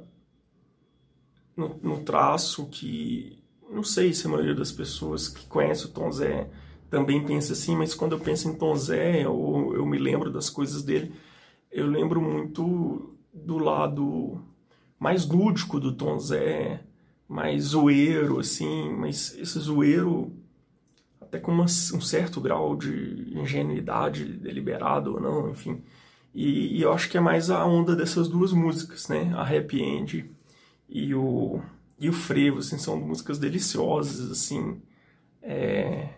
No, 1.56 1.80
no, 1.84 2.02
traço 2.02 2.66
que. 2.66 3.44
Não 3.70 3.84
sei 3.84 4.16
se 4.16 4.26
a 4.26 4.30
maioria 4.30 4.56
das 4.56 4.72
pessoas 4.72 5.28
que 5.28 5.46
conhece 5.46 5.86
o 5.86 5.90
Tom 5.90 6.12
Zé 6.12 6.50
também 6.90 7.24
pensa 7.24 7.54
assim, 7.54 7.76
mas 7.76 7.94
quando 7.94 8.14
eu 8.14 8.20
penso 8.20 8.50
em 8.50 8.56
Tom 8.56 8.76
Zé, 8.76 9.28
ou 9.28 9.76
eu 9.76 9.86
me 9.86 10.00
lembro 10.00 10.32
das 10.32 10.50
coisas 10.50 10.82
dele, 10.82 11.14
eu 11.72 11.86
lembro 11.86 12.20
muito 12.20 13.16
do 13.32 13.60
lado 13.60 14.44
mais 15.02 15.28
lúdico 15.28 15.80
do 15.80 15.92
Tom 15.92 16.20
Zé, 16.20 16.84
mais 17.28 17.64
zoeiro, 17.64 18.40
assim, 18.40 18.92
mas 18.92 19.36
esse 19.36 19.58
zoeiro 19.58 20.32
até 21.20 21.40
com 21.40 21.52
uma, 21.52 21.64
um 21.64 22.02
certo 22.02 22.40
grau 22.40 22.76
de 22.76 23.34
ingenuidade 23.36 24.24
deliberado 24.26 25.16
ou 25.16 25.20
não, 25.20 25.50
enfim. 25.50 25.82
E, 26.36 26.78
e, 26.78 26.82
eu 26.84 26.94
acho 26.94 27.10
que 27.10 27.18
é 27.18 27.20
mais 27.20 27.50
a 27.50 27.66
onda 27.66 27.96
dessas 27.96 28.28
duas 28.28 28.54
músicas, 28.54 29.08
né? 29.08 29.34
A 29.36 29.42
Happy 29.42 29.82
End 29.82 30.30
e 30.88 31.16
o, 31.16 31.60
e 31.98 32.08
o 32.08 32.14
Frevo, 32.14 32.60
assim, 32.60 32.78
são 32.78 32.96
músicas 32.96 33.40
deliciosas, 33.40 34.30
assim, 34.30 34.80
é, 35.42 36.10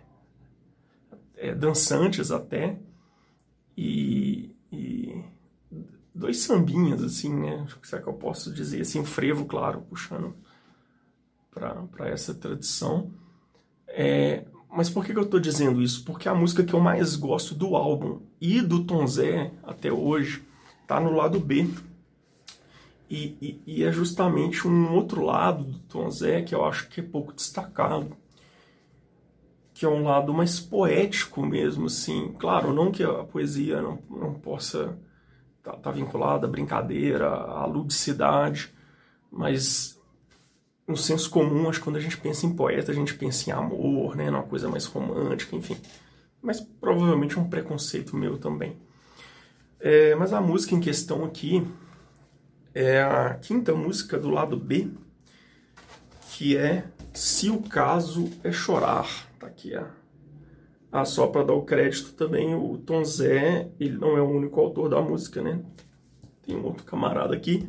é, 1.37 1.55
dançantes 1.55 2.31
até, 2.31 2.77
e, 3.77 4.53
e 4.69 5.02
dois 6.13 6.39
sambinhas, 6.39 7.03
assim, 7.03 7.33
né? 7.33 7.65
Será 7.81 8.01
que 8.01 8.07
eu 8.07 8.13
posso 8.13 8.53
dizer 8.53 8.81
assim, 8.81 9.03
frevo, 9.03 9.45
claro, 9.45 9.81
puxando 9.81 10.35
para 11.51 12.09
essa 12.09 12.33
tradição. 12.33 13.11
É, 13.87 14.45
mas 14.69 14.89
por 14.89 15.05
que, 15.05 15.13
que 15.13 15.19
eu 15.19 15.23
estou 15.23 15.39
dizendo 15.39 15.81
isso? 15.81 16.03
Porque 16.03 16.27
a 16.27 16.33
música 16.33 16.63
que 16.63 16.73
eu 16.73 16.79
mais 16.79 17.15
gosto 17.15 17.53
do 17.53 17.75
álbum 17.75 18.21
e 18.41 18.61
do 18.61 18.83
Tom 18.83 19.05
Zé 19.05 19.51
até 19.63 19.91
hoje 19.91 20.43
tá 20.87 20.99
no 20.99 21.11
lado 21.11 21.39
B. 21.39 21.69
E, 23.09 23.37
e, 23.39 23.61
e, 23.67 23.83
é 23.83 23.91
justamente 23.91 24.67
um 24.67 24.93
outro 24.93 25.23
lado 25.23 25.63
do 25.63 25.79
Tom 25.79 26.09
Zé 26.09 26.41
que 26.41 26.55
eu 26.55 26.65
acho 26.65 26.87
que 26.89 26.99
é 26.99 27.03
pouco 27.03 27.31
destacado. 27.31 28.17
Que 29.73 29.85
é 29.85 29.89
um 29.89 30.03
lado 30.03 30.33
mais 30.33 30.59
poético 30.59 31.45
mesmo, 31.45 31.85
assim. 31.85 32.33
Claro, 32.39 32.73
não 32.73 32.91
que 32.91 33.03
a 33.03 33.23
poesia 33.23 33.81
não, 33.81 33.99
não 34.09 34.33
possa 34.33 34.97
tá, 35.63 35.71
tá 35.73 35.91
vinculada 35.91 36.45
à 36.45 36.49
brincadeira, 36.49 37.29
à 37.29 37.65
ludicidade, 37.65 38.73
mas 39.31 39.99
no 40.85 40.97
senso 40.97 41.29
comum, 41.29 41.69
acho 41.69 41.79
que 41.79 41.85
quando 41.85 41.95
a 41.95 42.01
gente 42.01 42.17
pensa 42.17 42.45
em 42.45 42.53
poeta, 42.53 42.91
a 42.91 42.95
gente 42.95 43.13
pensa 43.15 43.49
em 43.49 43.53
amor, 43.53 44.15
né, 44.15 44.29
numa 44.29 44.43
coisa 44.43 44.69
mais 44.69 44.85
romântica, 44.85 45.55
enfim. 45.55 45.77
Mas 46.41 46.59
provavelmente 46.59 47.37
é 47.37 47.41
um 47.41 47.49
preconceito 47.49 48.17
meu 48.17 48.37
também. 48.37 48.77
É, 49.79 50.13
mas 50.15 50.33
a 50.33 50.41
música 50.41 50.75
em 50.75 50.79
questão 50.81 51.23
aqui 51.23 51.65
é 52.73 53.01
a 53.01 53.35
quinta 53.35 53.73
música 53.73 54.17
do 54.17 54.29
lado 54.29 54.57
B, 54.57 54.89
que 56.31 56.57
é 56.57 56.85
Se 57.13 57.49
o 57.49 57.61
Caso 57.61 58.29
é 58.43 58.51
Chorar. 58.51 59.07
Tá 59.39 59.47
aqui 59.47 59.73
a, 59.73 59.89
Ah, 60.95 61.05
só 61.05 61.25
para 61.25 61.43
dar 61.43 61.53
o 61.53 61.63
crédito 61.63 62.13
também, 62.13 62.53
o 62.53 62.77
Tom 62.77 63.03
Zé, 63.03 63.67
ele 63.79 63.97
não 63.97 64.15
é 64.15 64.21
o 64.21 64.29
único 64.29 64.59
autor 64.59 64.89
da 64.89 65.01
música, 65.01 65.41
né? 65.41 65.59
Tem 66.45 66.55
um 66.55 66.63
outro 66.63 66.85
camarada 66.85 67.35
aqui, 67.35 67.67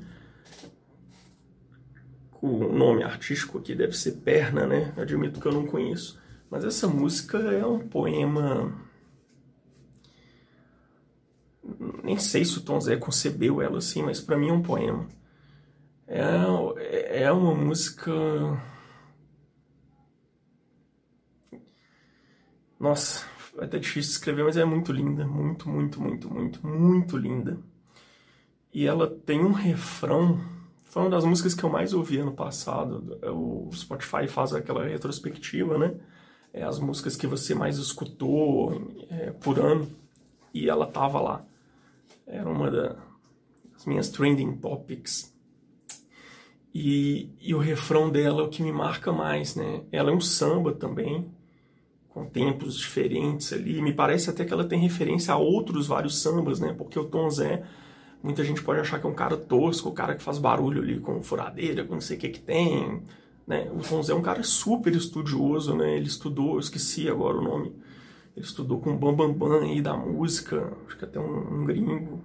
o 2.43 2.69
nome 2.71 3.03
artístico 3.03 3.57
aqui 3.57 3.75
deve 3.75 3.97
ser 3.97 4.17
Perna, 4.17 4.67
né? 4.67 4.93
Admito 4.99 5.41
que 5.41 5.47
eu 5.47 5.53
não 5.53 5.65
conheço. 5.65 6.21
Mas 6.51 6.67
essa 6.67 6.87
música 6.87 7.39
é 7.39 7.65
um 7.65 7.79
poema. 7.79 8.79
Nem 12.03 12.19
sei 12.19 12.45
se 12.45 12.59
o 12.59 12.61
Tom 12.61 12.79
Zé 12.79 12.97
concebeu 12.97 13.63
ela 13.63 13.79
assim, 13.79 14.03
mas 14.03 14.21
para 14.21 14.37
mim 14.37 14.51
é 14.51 14.53
um 14.53 14.61
poema. 14.61 15.09
É, 16.07 17.23
é 17.23 17.33
uma 17.33 17.55
música 17.55 18.13
Nossa, 22.79 23.25
vai 23.55 23.67
até 23.67 23.79
difícil 23.79 24.11
de 24.11 24.17
escrever, 24.17 24.45
mas 24.45 24.57
é 24.57 24.65
muito 24.65 24.93
linda, 24.93 25.27
muito, 25.27 25.69
muito, 25.69 26.01
muito, 26.01 26.33
muito, 26.33 26.67
muito 26.67 27.17
linda. 27.17 27.59
E 28.73 28.87
ela 28.87 29.09
tem 29.09 29.45
um 29.45 29.53
refrão. 29.53 30.41
Foi 30.83 31.03
uma 31.03 31.11
das 31.11 31.25
músicas 31.25 31.55
que 31.55 31.63
eu 31.63 31.71
mais 31.71 31.95
ouvi 31.95 32.19
ano 32.19 32.33
passado. 32.33 33.19
O 33.33 33.71
Spotify 33.73 34.27
faz 34.27 34.53
aquela 34.53 34.85
retrospectiva, 34.85 35.79
né? 35.79 35.95
É 36.53 36.65
as 36.65 36.79
músicas 36.79 37.17
que 37.17 37.27
você 37.27 37.55
mais 37.55 37.79
escutou 37.79 38.73
é, 39.09 39.31
por 39.31 39.59
ano. 39.61 39.89
E 40.53 40.69
ela 40.69 40.87
tava 40.87 41.21
lá. 41.21 41.45
Era 42.27 42.49
uma 42.49 42.71
das 42.71 43.87
minhas 43.87 44.09
trending 44.09 44.57
topics. 44.57 45.33
E, 46.75 47.31
e 47.41 47.55
o 47.55 47.59
refrão 47.59 48.11
dela 48.11 48.43
é 48.43 48.45
o 48.45 48.49
que 48.49 48.63
me 48.63 48.73
marca 48.73 49.13
mais, 49.13 49.55
né? 49.55 49.85
Ela 49.93 50.11
é 50.11 50.15
um 50.15 50.21
samba 50.21 50.73
também 50.73 51.31
com 52.15 52.25
tempos 52.25 52.79
diferentes 52.79 53.53
ali. 53.53 53.83
Me 53.83 53.93
parece 53.93 54.31
até 54.31 54.45
que 54.45 54.53
ela 54.53 54.65
tem 54.65 54.79
referência 54.79 55.35
a 55.35 55.37
outros 55.37 55.89
vários 55.89 56.23
sambas, 56.23 56.61
né? 56.61 56.73
Porque 56.73 56.97
o 56.97 57.05
Tom 57.05 57.29
Zé, 57.29 57.65
muita 58.23 58.45
gente 58.45 58.63
pode 58.63 58.81
achar 58.81 59.01
que 59.01 59.07
é 59.07 59.11
um 59.11 59.15
cara 59.15 59.37
tosco, 59.37 59.89
o 59.89 59.93
cara 59.93 60.15
que 60.15 60.23
faz 60.23 60.39
barulho 60.39 60.81
ali 60.81 61.01
com 61.01 61.21
furadeira, 61.25 61.85
com 61.85 61.95
não 61.95 62.01
sei 62.01 62.17
o 62.17 62.21
que 62.21 62.29
que 62.29 62.41
tem, 62.41 63.03
né? 63.45 63.69
O 63.75 63.81
Tom 63.81 64.01
Zé 64.01 64.13
é 64.13 64.17
um 64.17 64.23
cara 64.23 64.45
super 64.45 64.95
estudioso, 64.95 65.75
né? 65.75 65.97
Ele 65.97 66.07
estudou, 66.07 66.55
eu 66.55 66.61
esqueci 66.61 67.09
agora 67.11 67.37
o 67.37 67.43
nome, 67.43 67.75
ele 68.37 68.47
estudou 68.47 68.81
com 68.81 68.95
o 68.95 68.97
Bam 68.97 69.13
Bam 69.13 69.33
Bam 69.33 69.63
aí 69.65 69.83
da 69.83 69.97
música, 69.97 70.73
acho 70.87 70.97
que 70.97 71.05
até 71.05 71.19
um, 71.19 71.63
um 71.63 71.65
gringo. 71.65 72.23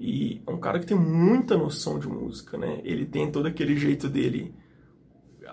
E 0.00 0.42
é 0.44 0.50
um 0.50 0.58
cara 0.58 0.80
que 0.80 0.86
tem 0.86 0.96
muita 0.96 1.56
noção 1.56 1.98
de 2.00 2.08
música, 2.08 2.58
né? 2.58 2.80
Ele 2.82 3.06
tem 3.06 3.30
todo 3.30 3.46
aquele 3.46 3.76
jeito 3.76 4.08
dele 4.08 4.52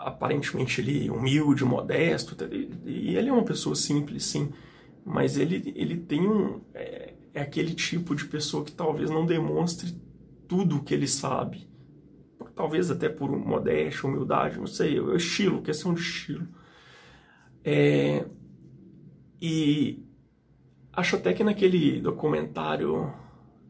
aparentemente 0.03 0.81
ele 0.81 1.09
humilde, 1.09 1.63
modesto, 1.63 2.35
tá, 2.35 2.45
e 2.85 3.15
ele 3.15 3.29
é 3.29 3.33
uma 3.33 3.43
pessoa 3.43 3.75
simples, 3.75 4.25
sim, 4.25 4.51
mas 5.05 5.37
ele, 5.37 5.73
ele 5.75 5.97
tem 5.97 6.27
um. 6.27 6.61
É, 6.73 7.13
é 7.33 7.41
aquele 7.41 7.73
tipo 7.73 8.15
de 8.15 8.25
pessoa 8.25 8.63
que 8.63 8.71
talvez 8.71 9.09
não 9.09 9.25
demonstre 9.25 9.95
tudo 10.47 10.77
o 10.77 10.83
que 10.83 10.93
ele 10.93 11.07
sabe. 11.07 11.67
Talvez 12.55 12.91
até 12.91 13.09
por 13.09 13.31
modéstia, 13.31 14.07
humildade, 14.07 14.59
não 14.59 14.67
sei, 14.67 14.99
é 14.99 15.15
estilo, 15.15 15.63
questão 15.63 15.93
de 15.93 16.01
estilo. 16.01 16.47
É, 17.63 18.25
e 19.41 20.05
acho 20.91 21.15
até 21.15 21.33
que 21.33 21.43
naquele 21.43 21.99
documentário 21.99 23.11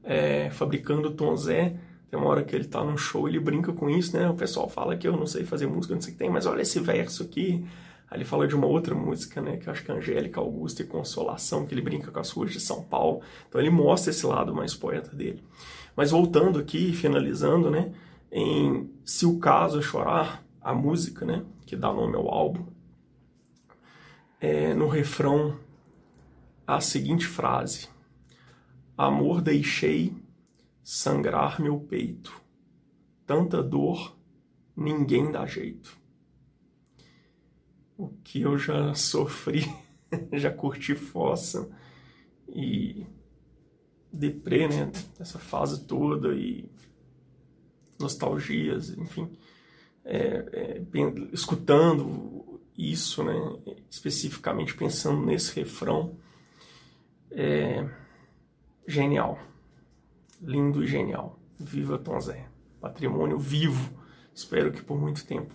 é, 0.03 0.49
Fabricando 0.49 1.11
Tom 1.11 1.35
Zé, 1.37 1.79
tem 2.13 2.19
uma 2.19 2.29
hora 2.29 2.43
que 2.43 2.55
ele 2.55 2.65
tá 2.65 2.83
num 2.83 2.95
show, 2.95 3.27
ele 3.27 3.39
brinca 3.39 3.73
com 3.73 3.89
isso, 3.89 4.15
né? 4.15 4.29
O 4.29 4.35
pessoal 4.35 4.69
fala 4.69 4.95
que 4.95 5.07
eu 5.07 5.17
não 5.17 5.25
sei 5.25 5.43
fazer 5.43 5.65
música, 5.65 5.95
não 5.95 6.01
sei 6.01 6.11
o 6.11 6.13
que 6.13 6.19
tem, 6.19 6.29
mas 6.29 6.45
olha 6.45 6.61
esse 6.61 6.79
verso 6.79 7.23
aqui. 7.23 7.65
Aí 8.07 8.19
ele 8.19 8.23
fala 8.23 8.47
de 8.47 8.53
uma 8.53 8.67
outra 8.67 8.93
música, 8.93 9.41
né? 9.41 9.57
Que 9.57 9.67
eu 9.67 9.73
acho 9.73 9.83
que 9.83 9.89
é 9.89 9.95
Angélica, 9.95 10.39
Augusta 10.39 10.83
e 10.83 10.85
Consolação, 10.85 11.65
que 11.65 11.73
ele 11.73 11.81
brinca 11.81 12.11
com 12.11 12.19
as 12.19 12.29
ruas 12.29 12.51
de 12.51 12.59
São 12.59 12.83
Paulo. 12.83 13.21
Então 13.49 13.59
ele 13.59 13.71
mostra 13.71 14.11
esse 14.11 14.27
lado 14.27 14.53
mais 14.53 14.75
poeta 14.75 15.15
dele. 15.15 15.43
Mas 15.95 16.11
voltando 16.11 16.59
aqui, 16.59 16.93
finalizando, 16.93 17.71
né? 17.71 17.91
Em 18.31 18.91
Se 19.03 19.25
o 19.25 19.39
Caso 19.39 19.79
é 19.79 19.81
Chorar, 19.81 20.45
a 20.61 20.71
música, 20.71 21.25
né? 21.25 21.43
Que 21.65 21.75
dá 21.75 21.91
nome 21.91 22.15
ao 22.15 22.31
álbum. 22.31 22.67
É, 24.39 24.75
no 24.75 24.87
refrão, 24.87 25.57
a 26.67 26.79
seguinte 26.79 27.25
frase: 27.25 27.87
Amor 28.95 29.41
deixei 29.41 30.13
sangrar 30.83 31.61
meu 31.61 31.79
peito. 31.79 32.41
Tanta 33.25 33.63
dor, 33.63 34.17
ninguém 34.75 35.31
dá 35.31 35.45
jeito. 35.45 35.97
O 37.97 38.09
que 38.23 38.41
eu 38.41 38.57
já 38.57 38.93
sofri, 38.95 39.63
já 40.33 40.51
curti 40.51 40.93
fossa 40.93 41.69
e 42.49 43.05
deprê, 44.11 44.67
né? 44.67 44.91
Essa 45.17 45.39
fase 45.39 45.85
toda 45.85 46.35
e 46.35 46.69
nostalgias, 47.99 48.89
enfim. 48.89 49.31
É, 50.03 50.81
é, 50.81 50.81
escutando 51.31 52.61
isso, 52.77 53.23
né? 53.23 53.33
Especificamente 53.89 54.75
pensando 54.75 55.25
nesse 55.25 55.55
refrão, 55.55 56.17
é 57.31 57.89
genial 58.85 59.39
lindo 60.43 60.83
e 60.83 60.87
genial. 60.87 61.39
Viva 61.57 61.97
Tom 61.97 62.19
Zé. 62.19 62.47
Patrimônio 62.79 63.39
vivo. 63.39 63.93
Espero 64.33 64.71
que 64.71 64.81
por 64.81 64.99
muito 64.99 65.25
tempo. 65.25 65.53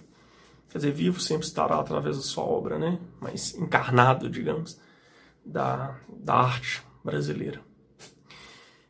Quer 0.71 0.79
dizer, 0.79 0.93
vivo 0.93 1.21
sempre 1.21 1.47
estará 1.47 1.79
através 1.79 2.17
da 2.17 2.23
sua 2.23 2.45
obra, 2.45 2.79
né? 2.79 2.99
Mas 3.21 3.55
encarnado, 3.55 4.29
digamos, 4.29 4.81
da, 5.45 5.99
da 6.09 6.35
arte 6.35 6.83
brasileira. 7.03 7.61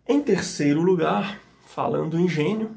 Em 0.06 0.22
terceiro 0.22 0.82
lugar, 0.82 1.40
falando 1.66 2.18
em 2.18 2.28
gênio, 2.28 2.76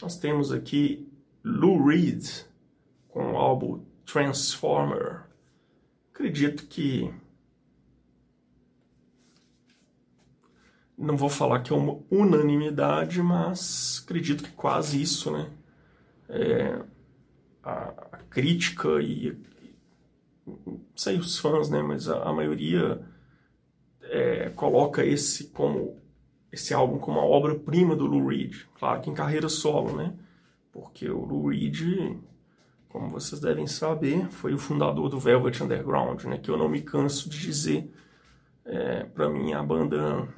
nós 0.00 0.16
temos 0.16 0.52
aqui 0.52 1.10
Lou 1.42 1.84
Reed 1.84 2.24
com 3.08 3.32
o 3.32 3.36
álbum 3.36 3.84
Transformer. 4.04 5.22
Acredito 6.12 6.66
que 6.66 7.12
não 11.00 11.16
vou 11.16 11.30
falar 11.30 11.60
que 11.60 11.72
é 11.72 11.76
uma 11.76 11.98
unanimidade, 12.10 13.22
mas 13.22 14.02
acredito 14.04 14.44
que 14.44 14.50
quase 14.52 15.00
isso, 15.00 15.30
né? 15.30 15.50
É, 16.28 16.82
a, 17.62 17.72
a, 18.12 18.18
crítica 18.28 19.00
e 19.00 19.36
não 20.46 20.80
sei 20.94 21.18
os 21.18 21.38
fãs, 21.38 21.70
né? 21.70 21.82
Mas 21.82 22.08
a, 22.08 22.22
a 22.22 22.32
maioria 22.32 23.00
é, 24.02 24.50
coloca 24.50 25.04
esse 25.04 25.48
como 25.48 25.98
esse 26.52 26.74
álbum 26.74 26.98
como 26.98 27.18
a 27.18 27.24
obra-prima 27.24 27.96
do 27.96 28.06
Lou 28.06 28.26
Reed. 28.26 28.64
Claro 28.78 29.00
que 29.00 29.08
em 29.08 29.14
carreira 29.14 29.48
solo, 29.48 29.96
né? 29.96 30.12
Porque 30.72 31.08
o 31.08 31.24
Lou 31.24 31.48
Reed, 31.48 32.18
como 32.88 33.08
vocês 33.08 33.40
devem 33.40 33.66
saber, 33.66 34.28
foi 34.30 34.52
o 34.52 34.58
fundador 34.58 35.08
do 35.08 35.18
Velvet 35.18 35.62
Underground, 35.62 36.24
né? 36.24 36.38
Que 36.38 36.50
eu 36.50 36.58
não 36.58 36.68
me 36.68 36.82
canso 36.82 37.30
de 37.30 37.38
dizer. 37.38 37.90
É, 38.64 39.04
para 39.04 39.28
mim, 39.30 39.52
a 39.52 39.62
banda 39.62 40.28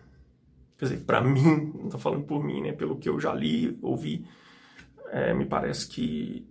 quer 0.82 0.86
dizer, 0.86 1.04
para 1.04 1.20
mim, 1.22 1.72
não 1.76 1.84
estou 1.84 2.00
falando 2.00 2.24
por 2.24 2.42
mim, 2.42 2.60
né? 2.60 2.72
Pelo 2.72 2.96
que 2.96 3.08
eu 3.08 3.20
já 3.20 3.32
li, 3.32 3.78
ouvi, 3.80 4.26
é, 5.12 5.32
me 5.32 5.46
parece 5.46 5.86
que 5.86 6.44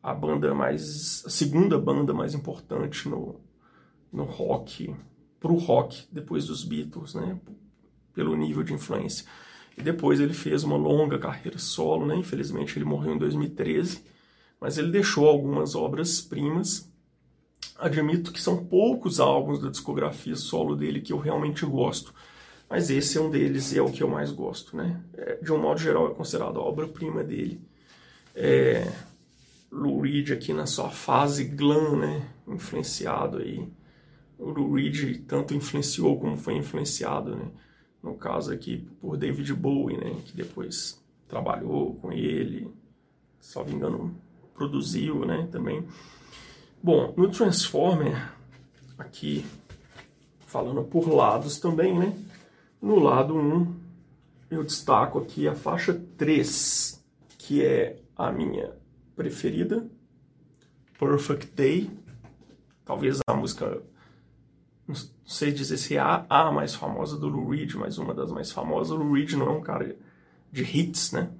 a 0.00 0.14
banda 0.14 0.54
mais, 0.54 1.24
a 1.26 1.30
segunda 1.30 1.76
banda 1.78 2.14
mais 2.14 2.32
importante 2.32 3.08
no, 3.08 3.40
no 4.12 4.22
rock, 4.22 4.94
pro 5.40 5.54
rock, 5.54 6.06
depois 6.12 6.46
dos 6.46 6.62
Beatles, 6.62 7.14
né? 7.14 7.40
Pelo 8.14 8.36
nível 8.36 8.62
de 8.62 8.72
influência. 8.72 9.26
E 9.76 9.82
depois 9.82 10.20
ele 10.20 10.34
fez 10.34 10.62
uma 10.62 10.76
longa 10.76 11.18
carreira 11.18 11.58
solo, 11.58 12.06
né? 12.06 12.14
Infelizmente 12.14 12.78
ele 12.78 12.84
morreu 12.84 13.14
em 13.14 13.18
2013, 13.18 14.04
mas 14.60 14.78
ele 14.78 14.92
deixou 14.92 15.26
algumas 15.26 15.74
obras-primas. 15.74 16.88
Admito 17.78 18.32
que 18.32 18.40
são 18.40 18.64
poucos 18.64 19.18
álbuns 19.18 19.60
da 19.60 19.70
discografia 19.70 20.36
solo 20.36 20.76
dele 20.76 21.00
que 21.00 21.12
eu 21.12 21.18
realmente 21.18 21.66
gosto 21.66 22.14
mas 22.72 22.88
esse 22.88 23.18
é 23.18 23.20
um 23.20 23.28
deles 23.28 23.70
e 23.72 23.78
é 23.78 23.82
o 23.82 23.92
que 23.92 24.02
eu 24.02 24.08
mais 24.08 24.32
gosto, 24.32 24.74
né? 24.74 24.98
É, 25.12 25.34
de 25.42 25.52
um 25.52 25.58
modo 25.58 25.78
geral 25.78 26.10
é 26.10 26.14
considerado 26.14 26.58
a 26.58 26.62
obra-prima 26.62 27.22
dele. 27.22 27.60
É, 28.34 28.90
Lou 29.70 30.00
Reed 30.00 30.30
aqui 30.32 30.54
na 30.54 30.64
sua 30.64 30.88
fase 30.88 31.44
glam, 31.44 31.98
né? 31.98 32.26
Influenciado 32.48 33.36
aí. 33.36 33.68
O 34.38 34.48
Lou 34.48 34.72
Reed 34.72 35.22
tanto 35.28 35.52
influenciou 35.52 36.18
como 36.18 36.34
foi 36.38 36.54
influenciado, 36.54 37.36
né? 37.36 37.44
No 38.02 38.14
caso 38.14 38.50
aqui 38.50 38.88
por 39.02 39.18
David 39.18 39.52
Bowie, 39.52 39.98
né? 39.98 40.16
Que 40.24 40.34
depois 40.34 40.98
trabalhou 41.28 41.96
com 41.96 42.10
ele, 42.10 42.72
só 43.38 43.62
me 43.62 43.72
engano, 43.74 44.16
produziu, 44.54 45.26
né? 45.26 45.46
Também. 45.52 45.86
Bom, 46.82 47.12
no 47.18 47.30
Transformer, 47.30 48.32
aqui 48.96 49.44
falando 50.46 50.82
por 50.82 51.06
lados 51.06 51.58
também, 51.58 51.98
né? 51.98 52.16
No 52.82 52.98
lado 52.98 53.36
1, 53.36 53.76
eu 54.50 54.64
destaco 54.64 55.20
aqui 55.20 55.46
a 55.46 55.54
faixa 55.54 55.94
3, 56.18 57.00
que 57.38 57.64
é 57.64 58.02
a 58.16 58.32
minha 58.32 58.74
preferida, 59.14 59.88
Perfect 60.98 61.54
Day. 61.54 61.88
Talvez 62.84 63.20
a 63.24 63.34
música 63.34 63.80
não 64.88 64.96
sei 65.24 65.52
dizer 65.52 65.76
se 65.76 65.94
é 65.94 66.00
a, 66.00 66.26
a 66.28 66.50
mais 66.50 66.74
famosa 66.74 67.16
do 67.16 67.28
Lou 67.28 67.50
Reed, 67.50 67.72
mas 67.74 67.98
uma 67.98 68.12
das 68.12 68.32
mais 68.32 68.50
famosas. 68.50 68.90
O 68.90 68.96
Lou 68.96 69.12
Reed 69.12 69.34
não 69.34 69.46
é 69.46 69.50
um 69.50 69.62
cara 69.62 69.96
de 70.50 70.64
hits, 70.64 71.12
né? 71.12 71.30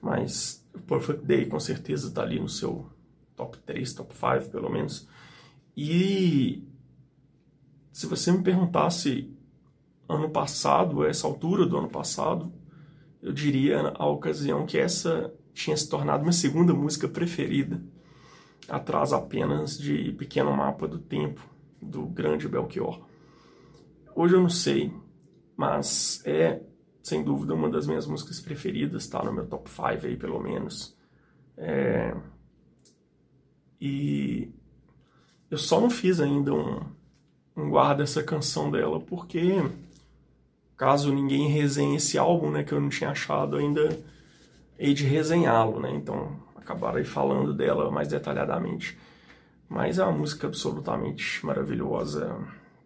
Mas 0.00 0.66
Perfect 0.86 1.22
Day 1.26 1.44
com 1.44 1.60
certeza 1.60 2.08
está 2.08 2.22
ali 2.22 2.40
no 2.40 2.48
seu 2.48 2.86
top 3.36 3.58
3, 3.58 3.92
top 3.92 4.14
5 4.14 4.50
pelo 4.50 4.70
menos. 4.70 5.06
E 5.76 6.66
se 7.92 8.06
você 8.06 8.32
me 8.32 8.42
perguntasse 8.42 9.36
ano 10.08 10.30
passado, 10.30 11.04
essa 11.04 11.26
altura 11.26 11.66
do 11.66 11.76
ano 11.76 11.88
passado, 11.88 12.52
eu 13.22 13.32
diria 13.32 13.92
a 13.94 14.06
ocasião 14.06 14.64
que 14.64 14.78
essa 14.78 15.32
tinha 15.52 15.76
se 15.76 15.88
tornado 15.88 16.22
minha 16.22 16.32
segunda 16.32 16.72
música 16.72 17.08
preferida, 17.08 17.82
atrás 18.68 19.12
apenas 19.12 19.76
de 19.78 20.12
Pequeno 20.12 20.56
Mapa 20.56 20.86
do 20.86 20.98
Tempo, 20.98 21.44
do 21.82 22.06
grande 22.06 22.48
Belchior. 22.48 23.00
Hoje 24.14 24.34
eu 24.34 24.40
não 24.40 24.48
sei, 24.48 24.92
mas 25.56 26.22
é 26.24 26.62
sem 27.02 27.24
dúvida 27.24 27.54
uma 27.54 27.70
das 27.70 27.86
minhas 27.86 28.06
músicas 28.06 28.40
preferidas, 28.40 29.04
está 29.04 29.22
no 29.22 29.32
meu 29.32 29.46
top 29.46 29.68
5 29.70 30.06
aí 30.06 30.16
pelo 30.16 30.40
menos. 30.40 30.96
É... 31.56 32.14
E 33.80 34.50
eu 35.50 35.56
só 35.56 35.80
não 35.80 35.88
fiz 35.88 36.20
ainda 36.20 36.52
um, 36.52 36.80
um 37.56 37.70
guarda 37.70 38.02
essa 38.02 38.22
canção 38.22 38.70
dela, 38.70 39.00
porque 39.00 39.62
caso 40.78 41.12
ninguém 41.12 41.48
resenhe 41.48 41.96
esse 41.96 42.16
álbum, 42.16 42.50
né, 42.50 42.62
que 42.62 42.72
eu 42.72 42.80
não 42.80 42.88
tinha 42.88 43.10
achado 43.10 43.56
ainda, 43.56 44.00
hei 44.78 44.94
de 44.94 45.04
resenhá-lo, 45.04 45.80
né, 45.80 45.90
então 45.92 46.40
acabarei 46.54 47.04
falando 47.04 47.52
dela 47.52 47.90
mais 47.90 48.08
detalhadamente. 48.08 48.96
Mas 49.68 49.98
é 49.98 50.04
uma 50.04 50.16
música 50.16 50.46
absolutamente 50.46 51.44
maravilhosa, 51.44 52.38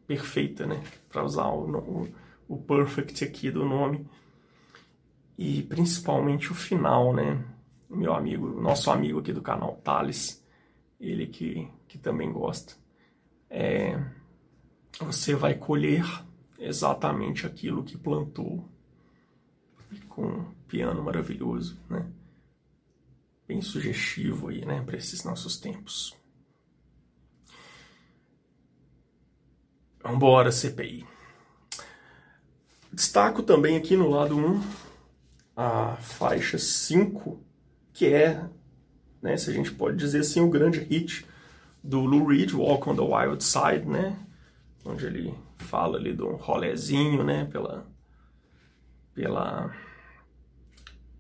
perfeita, 0.06 0.66
né? 0.66 0.82
Para 1.08 1.22
usar 1.24 1.46
o, 1.46 1.70
o, 1.70 2.08
o, 2.48 2.56
perfect 2.58 3.22
aqui 3.22 3.52
do 3.52 3.64
nome. 3.64 4.04
E 5.38 5.62
principalmente 5.62 6.50
o 6.50 6.54
final, 6.54 7.12
né? 7.12 7.44
Meu 7.88 8.14
amigo, 8.14 8.48
nosso 8.60 8.90
amigo 8.90 9.20
aqui 9.20 9.32
do 9.32 9.42
canal, 9.42 9.80
Thales, 9.84 10.44
ele 11.00 11.26
que, 11.26 11.68
que 11.86 11.98
também 11.98 12.32
gosta. 12.32 12.74
É, 13.48 14.00
você 15.00 15.36
vai 15.36 15.54
colher 15.54 16.04
exatamente 16.68 17.46
aquilo 17.46 17.84
que 17.84 17.96
plantou. 17.96 18.68
Com 20.08 20.26
um 20.26 20.44
piano 20.66 21.02
maravilhoso, 21.02 21.78
né? 21.88 22.06
Bem 23.46 23.60
sugestivo 23.60 24.48
aí, 24.48 24.64
né? 24.64 24.82
Para 24.82 24.96
esses 24.96 25.24
nossos 25.24 25.58
tempos. 25.58 26.16
Vambora, 30.02 30.50
CPI. 30.50 31.06
Destaco 32.92 33.42
também 33.42 33.76
aqui 33.76 33.96
no 33.96 34.10
lado 34.10 34.36
1 34.36 34.62
a 35.56 35.96
faixa 35.96 36.58
5, 36.58 37.40
que 37.92 38.06
é, 38.06 38.48
né, 39.20 39.36
se 39.36 39.50
a 39.50 39.52
gente 39.52 39.72
pode 39.72 39.96
dizer 39.96 40.20
assim, 40.20 40.40
o 40.40 40.50
grande 40.50 40.80
hit 40.80 41.26
do 41.82 42.00
Lou 42.00 42.26
Reed, 42.26 42.52
Walk 42.52 42.88
on 42.88 42.96
the 42.96 43.02
Wild 43.02 43.44
Side, 43.44 43.86
né? 43.86 44.18
Onde 44.84 45.06
ele 45.06 45.34
fala 45.58 45.96
ali 45.96 46.12
do 46.12 46.28
rolezinho, 46.36 47.22
né? 47.22 47.44
Pela, 47.44 47.86
pela, 49.14 49.72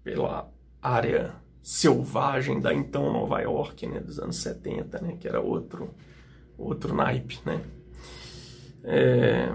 pela 0.02 0.52
área 0.80 1.34
selvagem 1.62 2.60
da 2.60 2.74
então 2.74 3.12
Nova 3.12 3.40
York, 3.40 3.86
né? 3.86 4.00
Dos 4.00 4.18
anos 4.18 4.36
70, 4.36 5.00
né? 5.00 5.16
Que 5.18 5.28
era 5.28 5.40
outro, 5.40 5.94
outro 6.58 6.94
naipe, 6.94 7.38
né? 7.46 7.62
É... 8.82 9.48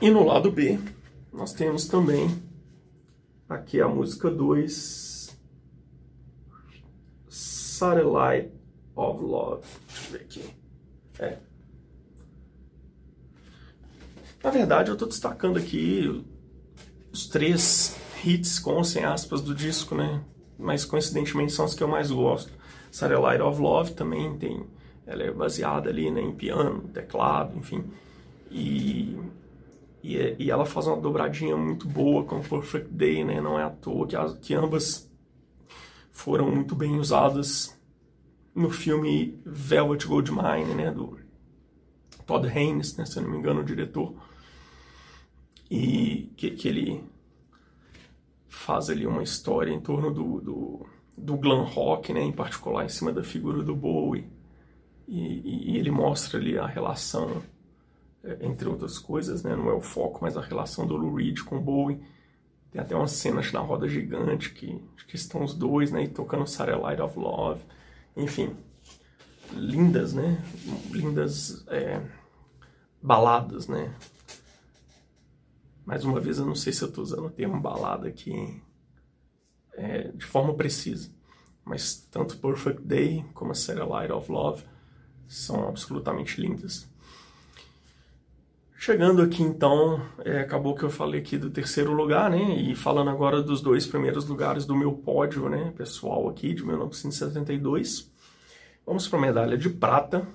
E 0.00 0.10
no 0.10 0.24
lado 0.24 0.50
B, 0.50 0.78
nós 1.32 1.52
temos 1.52 1.86
também 1.86 2.28
aqui 3.48 3.80
a 3.80 3.88
música 3.88 4.30
2, 4.30 5.38
Satellite 7.28 8.52
of 8.94 9.24
Love. 9.24 9.66
Deixa 9.88 10.06
eu 10.06 10.12
ver 10.12 10.24
aqui. 10.24 10.54
É. 11.18 11.51
Na 14.42 14.50
verdade, 14.50 14.90
eu 14.90 14.94
estou 14.94 15.08
destacando 15.08 15.58
aqui 15.58 16.24
os 17.12 17.26
três 17.26 17.96
hits 18.24 18.58
com 18.58 18.74
ou 18.74 18.84
sem 18.84 19.04
aspas 19.04 19.40
do 19.40 19.54
disco, 19.54 19.94
né? 19.94 20.22
Mas 20.58 20.84
coincidentemente 20.84 21.52
são 21.52 21.64
os 21.64 21.74
que 21.74 21.82
eu 21.82 21.88
mais 21.88 22.10
gosto. 22.10 22.52
Satellite 22.90 23.42
of 23.42 23.60
Love 23.60 23.92
também 23.92 24.36
tem 24.38 24.66
ela 25.06 25.22
é 25.22 25.30
baseada 25.32 25.90
ali 25.90 26.10
né, 26.10 26.20
em 26.20 26.32
piano, 26.32 26.88
teclado, 26.88 27.56
enfim. 27.58 27.84
E, 28.50 29.18
e, 30.02 30.36
e, 30.38 30.50
ela 30.50 30.64
faz 30.64 30.86
uma 30.86 30.96
dobradinha 30.96 31.56
muito 31.56 31.88
boa 31.88 32.24
com 32.24 32.40
Perfect 32.40 32.92
Day, 32.92 33.24
né? 33.24 33.40
Não 33.40 33.58
é 33.58 33.64
à 33.64 33.70
toa 33.70 34.06
que, 34.06 34.16
as, 34.16 34.34
que 34.38 34.54
ambas 34.54 35.10
foram 36.10 36.50
muito 36.50 36.74
bem 36.74 36.98
usadas 36.98 37.76
no 38.54 38.70
filme 38.70 39.40
Velvet 39.44 40.06
Goldmine, 40.06 40.74
né? 40.74 40.90
Do 40.90 41.18
Todd 42.26 42.46
Haynes, 42.46 42.96
né, 42.96 43.04
se 43.04 43.18
eu 43.18 43.22
não 43.22 43.30
me 43.30 43.38
engano, 43.38 43.60
o 43.60 43.64
diretor. 43.64 44.14
E 45.74 46.30
que, 46.36 46.50
que 46.50 46.68
ele 46.68 47.02
faz 48.46 48.90
ali 48.90 49.06
uma 49.06 49.22
história 49.22 49.72
em 49.72 49.80
torno 49.80 50.12
do, 50.12 50.38
do, 50.38 50.86
do 51.16 51.36
glam 51.38 51.64
rock, 51.64 52.12
né? 52.12 52.20
Em 52.20 52.30
particular 52.30 52.84
em 52.84 52.90
cima 52.90 53.10
da 53.10 53.24
figura 53.24 53.62
do 53.62 53.74
Bowie 53.74 54.30
e, 55.08 55.72
e, 55.72 55.78
ele 55.78 55.90
mostra 55.90 56.38
ali 56.38 56.58
a 56.58 56.66
relação, 56.66 57.42
é, 58.22 58.44
entre 58.46 58.68
outras 58.68 58.98
coisas, 58.98 59.42
né? 59.42 59.56
não 59.56 59.70
é 59.70 59.72
o 59.72 59.80
foco, 59.80 60.18
mas 60.20 60.36
a 60.36 60.42
relação 60.42 60.86
do 60.86 60.94
Lou 60.94 61.14
Reed 61.14 61.40
com 61.40 61.58
Bowie. 61.58 62.02
Tem 62.70 62.78
até 62.78 62.94
uma 62.94 63.06
cena 63.06 63.40
na 63.52 63.60
roda 63.60 63.88
gigante 63.88 64.52
que, 64.52 64.78
que 65.08 65.16
estão 65.16 65.42
os 65.42 65.54
dois, 65.54 65.90
né? 65.90 66.04
E 66.04 66.08
tocando 66.08 66.46
Satellite 66.46 67.00
of 67.00 67.18
Love. 67.18 67.62
Enfim, 68.14 68.54
lindas, 69.52 70.12
né? 70.12 70.42
Lindas 70.90 71.64
é, 71.68 72.02
baladas, 73.02 73.68
né? 73.68 73.94
Mais 75.84 76.04
uma 76.04 76.20
vez, 76.20 76.38
eu 76.38 76.46
não 76.46 76.54
sei 76.54 76.72
se 76.72 76.82
eu 76.82 76.88
estou 76.88 77.02
usando 77.02 77.26
o 77.26 77.30
termo 77.30 77.60
balada 77.60 78.08
aqui 78.08 78.62
é, 79.74 80.08
de 80.08 80.24
forma 80.24 80.54
precisa. 80.54 81.10
Mas 81.64 81.94
tanto 82.10 82.38
Perfect 82.38 82.82
Day 82.82 83.24
como 83.34 83.52
a 83.52 83.54
Satellite 83.54 84.12
of 84.12 84.30
Love 84.30 84.64
são 85.26 85.68
absolutamente 85.68 86.40
lindas. 86.40 86.90
Chegando 88.76 89.22
aqui 89.22 89.42
então, 89.42 90.04
é, 90.24 90.40
acabou 90.40 90.74
que 90.74 90.82
eu 90.82 90.90
falei 90.90 91.20
aqui 91.20 91.38
do 91.38 91.50
terceiro 91.50 91.92
lugar, 91.92 92.28
né? 92.28 92.56
E 92.56 92.74
falando 92.74 93.10
agora 93.10 93.40
dos 93.40 93.60
dois 93.60 93.86
primeiros 93.86 94.26
lugares 94.26 94.66
do 94.66 94.74
meu 94.74 94.92
pódio, 94.92 95.48
né? 95.48 95.72
Pessoal 95.76 96.28
aqui 96.28 96.52
de 96.52 96.64
1972. 96.66 98.10
Vamos 98.84 99.06
para 99.06 99.18
a 99.20 99.22
medalha 99.22 99.56
de 99.56 99.70
prata. 99.70 100.26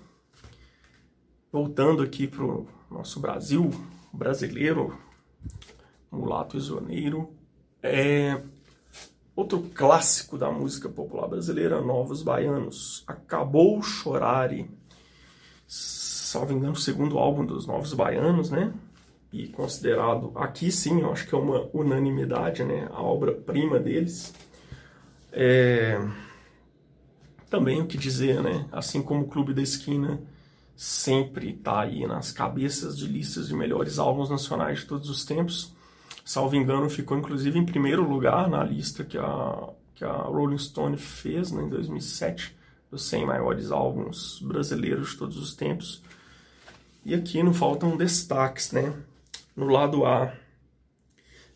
Voltando 1.51 2.01
aqui 2.01 2.25
para 2.25 2.45
o 2.45 2.65
nosso 2.89 3.19
Brasil, 3.19 3.69
brasileiro, 4.13 4.97
mulato 6.11 6.57
isoneiro. 6.57 7.31
É, 7.81 8.41
outro 9.35 9.61
clássico 9.73 10.37
da 10.37 10.51
música 10.51 10.89
popular 10.89 11.27
brasileira, 11.27 11.81
Novos 11.81 12.23
Baianos. 12.23 13.03
Acabou 13.07 13.81
Chorare 13.81 14.69
salvo 16.27 16.53
engano, 16.53 16.73
o 16.73 16.77
segundo 16.77 17.17
álbum 17.17 17.45
dos 17.45 17.65
Novos 17.65 17.93
Baianos, 17.93 18.49
né? 18.49 18.73
E 19.31 19.47
considerado, 19.47 20.31
aqui 20.35 20.71
sim, 20.71 21.01
eu 21.01 21.11
acho 21.11 21.27
que 21.27 21.33
é 21.33 21.37
uma 21.37 21.69
unanimidade, 21.73 22.63
né? 22.63 22.87
A 22.91 23.01
obra-prima 23.01 23.79
deles. 23.79 24.33
É... 25.31 25.99
Também 27.49 27.81
o 27.81 27.87
que 27.87 27.97
dizer, 27.97 28.41
né? 28.41 28.67
Assim 28.71 29.01
como 29.01 29.23
o 29.23 29.27
Clube 29.27 29.53
da 29.53 29.61
Esquina 29.61 30.19
sempre 30.77 31.49
está 31.49 31.81
aí 31.81 32.05
nas 32.05 32.31
cabeças 32.31 32.95
de 32.95 33.07
listas 33.07 33.47
de 33.47 33.55
melhores 33.55 33.97
álbuns 33.97 34.29
nacionais 34.29 34.81
de 34.81 34.85
todos 34.85 35.09
os 35.09 35.25
tempos. 35.25 35.73
Salvo 36.23 36.55
engano, 36.55 36.87
ficou 36.87 37.17
inclusive 37.17 37.57
em 37.57 37.65
primeiro 37.65 38.07
lugar 38.07 38.47
na 38.47 38.63
lista 38.63 39.03
que 39.03 39.17
a, 39.17 39.69
que 39.95 40.05
a 40.05 40.11
Rolling 40.11 40.59
Stone 40.59 40.95
fez 40.95 41.51
né, 41.51 41.63
em 41.63 41.69
2007 41.69 42.55
dos 42.91 43.03
100 43.05 43.25
maiores 43.25 43.71
álbuns 43.71 44.39
brasileiros 44.39 45.11
de 45.11 45.17
todos 45.17 45.37
os 45.37 45.55
tempos. 45.55 46.03
E 47.03 47.15
aqui 47.15 47.41
não 47.41 47.53
faltam 47.53 47.97
destaques, 47.97 48.71
né? 48.71 48.93
No 49.55 49.67
lado 49.67 50.05
A, 50.05 50.31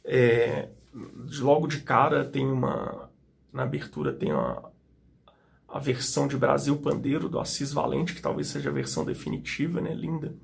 é, 0.03 0.67
logo 1.39 1.67
de 1.67 1.81
cara 1.81 2.25
tem 2.25 2.47
uma, 2.47 3.07
na 3.53 3.63
abertura 3.63 4.11
tem 4.11 4.31
uma, 4.33 4.71
a 5.71 5.79
versão 5.79 6.27
de 6.27 6.35
Brasil 6.35 6.75
Pandeiro 6.77 7.29
do 7.29 7.39
Assis 7.39 7.71
Valente, 7.71 8.13
que 8.13 8.21
talvez 8.21 8.47
seja 8.47 8.69
a 8.69 8.73
versão 8.73 9.05
definitiva, 9.05 9.79
né? 9.79 9.93
Linda. 9.93 10.35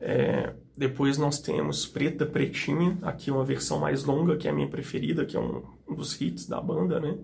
É, 0.00 0.54
depois 0.76 1.18
nós 1.18 1.38
temos 1.38 1.86
Preta 1.86 2.26
Pretinha, 2.26 2.98
aqui 3.02 3.30
uma 3.30 3.44
versão 3.44 3.78
mais 3.78 4.04
longa, 4.04 4.36
que 4.36 4.48
é 4.48 4.50
a 4.50 4.54
minha 4.54 4.68
preferida, 4.68 5.24
que 5.24 5.36
é 5.36 5.40
um, 5.40 5.62
um 5.88 5.94
dos 5.94 6.18
hits 6.20 6.46
da 6.46 6.60
banda, 6.60 6.98
né? 6.98 7.16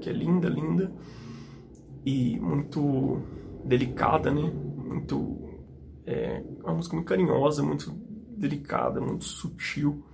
Que 0.00 0.10
é 0.10 0.12
linda, 0.12 0.48
linda 0.48 0.92
e 2.04 2.38
muito 2.38 3.20
delicada, 3.64 4.30
né? 4.30 4.52
Muito 4.52 5.36
É 6.06 6.40
uma 6.62 6.74
música 6.74 6.94
muito 6.94 7.08
carinhosa, 7.08 7.62
muito 7.64 7.90
delicada, 8.36 9.00
muito 9.00 9.24
sutil. 9.24 10.04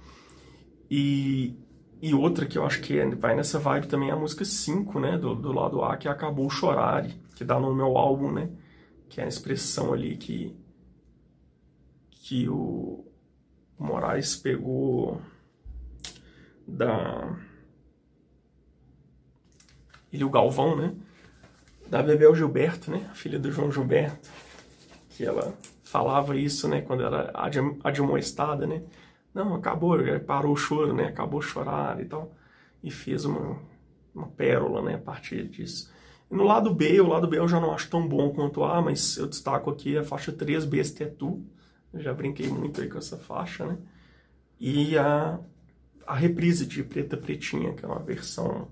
E, 0.91 1.55
e 2.03 2.13
outra 2.13 2.45
que 2.45 2.59
eu 2.59 2.67
acho 2.67 2.81
que 2.81 2.99
é, 2.99 3.09
vai 3.15 3.37
nessa 3.37 3.61
vibe 3.61 3.87
também 3.87 4.11
é 4.11 4.13
a 4.13 4.17
música 4.17 4.45
5, 4.45 4.99
né, 4.99 5.17
do, 5.17 5.37
do 5.37 5.53
lado 5.53 5.85
A, 5.85 5.97
que 5.97 6.09
é 6.09 6.11
Acabou 6.11 6.51
Chorar, 6.51 7.07
que 7.37 7.45
dá 7.45 7.61
no 7.61 7.73
meu 7.73 7.97
álbum, 7.97 8.33
né, 8.33 8.51
que 9.09 9.21
é 9.21 9.25
a 9.25 9.29
expressão 9.29 9.93
ali 9.93 10.17
que, 10.17 10.53
que 12.11 12.49
o, 12.49 13.07
Moraes 13.79 14.35
pegou 14.35 15.23
da... 16.67 17.37
Ele 20.13 20.25
o 20.25 20.31
Galvão, 20.31 20.77
né, 20.77 20.95
da 21.89 22.03
Bebel 22.03 22.35
Gilberto, 22.35 22.91
né, 22.91 23.09
a 23.13 23.15
filha 23.15 23.39
do 23.39 23.53
João 23.53 23.71
Gilberto, 23.71 24.29
que 25.11 25.25
ela 25.25 25.55
falava 25.85 26.37
isso, 26.37 26.67
né, 26.67 26.81
quando 26.81 27.05
era 27.05 27.33
admoestada, 27.85 28.67
né, 28.67 28.83
não, 29.35 29.55
acabou, 29.55 29.97
parou 30.27 30.53
o 30.53 30.57
choro, 30.57 30.93
né? 30.93 31.07
Acabou 31.07 31.41
chorar 31.41 32.01
e 32.01 32.05
tal. 32.05 32.35
E 32.83 32.91
fez 32.91 33.25
uma, 33.25 33.59
uma 34.15 34.29
pérola, 34.29 34.83
né? 34.83 34.95
A 34.95 34.99
partir 34.99 35.49
disso. 35.49 35.91
E 36.31 36.35
no 36.35 36.45
lado 36.45 36.75
B, 36.75 37.01
o 37.01 37.09
lado 37.09 37.27
B 37.27 37.39
eu 37.39 37.49
já 37.49 37.61
não 37.61 37.73
acho 37.73 37.89
tão 37.89 38.07
bom 38.07 38.31
quanto 38.31 38.63
A, 38.63 38.83
mas 38.83 39.17
eu 39.17 39.27
destaco 39.27 39.71
aqui 39.71 39.97
a 39.97 40.05
faixa 40.05 40.33
3, 40.33 40.65
Besta 40.65 41.05
é. 41.05 41.15
Eu 41.93 42.01
já 42.01 42.13
brinquei 42.13 42.49
muito 42.49 42.81
aí 42.81 42.89
com 42.89 42.99
essa 42.99 43.19
faixa, 43.19 43.67
né? 43.67 43.79
E 44.61 44.97
a, 44.97 45.39
a 46.07 46.15
reprise 46.15 46.67
de 46.67 46.83
Preta 46.85 47.17
Pretinha, 47.17 47.75
que 47.75 47.85
é 47.85 47.89
uma 47.89 47.99
versão 47.99 48.69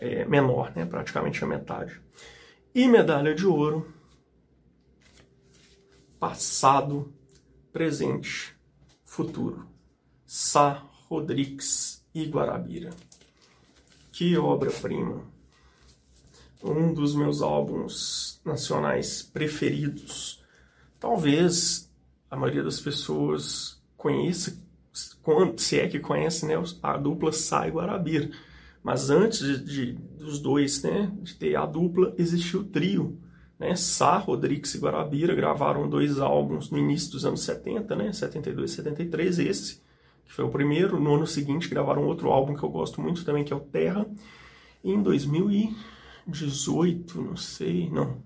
é, 0.00 0.24
menor, 0.24 0.72
né? 0.74 0.86
Praticamente 0.86 1.44
a 1.44 1.46
metade. 1.46 2.00
E 2.74 2.88
medalha 2.88 3.34
de 3.34 3.46
ouro, 3.46 3.92
passado, 6.18 7.12
presente 7.72 8.51
futuro. 9.12 9.66
Sá 10.24 10.82
Rodrigues 11.06 12.02
e 12.14 12.24
Guarabira. 12.24 12.88
Que 14.10 14.38
obra-prima! 14.38 15.22
Um 16.64 16.94
dos 16.94 17.14
meus 17.14 17.42
álbuns 17.42 18.40
nacionais 18.42 19.22
preferidos. 19.22 20.42
Talvez 20.98 21.92
a 22.30 22.36
maioria 22.36 22.62
das 22.62 22.80
pessoas 22.80 23.82
conheça, 23.98 24.58
se 25.58 25.78
é 25.78 25.88
que 25.88 26.00
conhece, 26.00 26.46
né, 26.46 26.54
a 26.82 26.96
dupla 26.96 27.32
Sá 27.32 27.68
e 27.68 27.70
Guarabira. 27.70 28.30
Mas 28.82 29.10
antes 29.10 29.40
de, 29.40 29.62
de, 29.62 29.92
dos 29.92 30.38
dois, 30.38 30.82
né, 30.82 31.12
de 31.20 31.34
ter 31.34 31.54
a 31.54 31.66
dupla, 31.66 32.14
existiu 32.16 32.60
o 32.60 32.64
trio 32.64 33.21
né? 33.62 33.74
Sá, 33.76 34.18
Rodrigues 34.18 34.74
e 34.74 34.78
Guarabira 34.78 35.36
gravaram 35.36 35.88
dois 35.88 36.18
álbuns 36.18 36.68
no 36.70 36.78
início 36.78 37.12
dos 37.12 37.24
anos 37.24 37.42
70, 37.42 37.94
né? 37.94 38.12
72 38.12 38.72
e 38.72 38.74
73, 38.74 39.38
esse, 39.38 39.80
que 40.24 40.32
foi 40.32 40.44
o 40.44 40.50
primeiro. 40.50 40.98
No 41.00 41.14
ano 41.14 41.28
seguinte 41.28 41.68
gravaram 41.68 42.04
outro 42.04 42.30
álbum 42.30 42.56
que 42.56 42.64
eu 42.64 42.68
gosto 42.68 43.00
muito 43.00 43.24
também, 43.24 43.44
que 43.44 43.52
é 43.52 43.56
o 43.56 43.60
Terra. 43.60 44.04
E 44.82 44.90
em 44.90 45.00
2018, 45.00 47.22
não 47.22 47.36
sei, 47.36 47.88
não, 47.88 48.16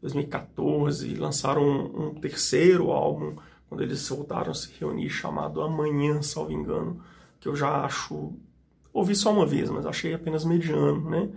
2014, 0.00 1.14
lançaram 1.16 1.62
um, 1.62 2.06
um 2.06 2.14
terceiro 2.14 2.90
álbum, 2.90 3.36
quando 3.68 3.82
eles 3.82 4.08
voltaram 4.08 4.52
a 4.52 4.54
se 4.54 4.72
reunir, 4.80 5.10
chamado 5.10 5.60
Amanhã, 5.60 6.22
salvo 6.22 6.52
engano, 6.52 7.02
que 7.38 7.48
eu 7.48 7.54
já 7.54 7.84
acho... 7.84 8.32
Ouvi 8.90 9.14
só 9.14 9.30
uma 9.30 9.44
vez, 9.44 9.68
mas 9.68 9.84
achei 9.84 10.14
apenas 10.14 10.46
mediano, 10.46 11.10
né? 11.10 11.28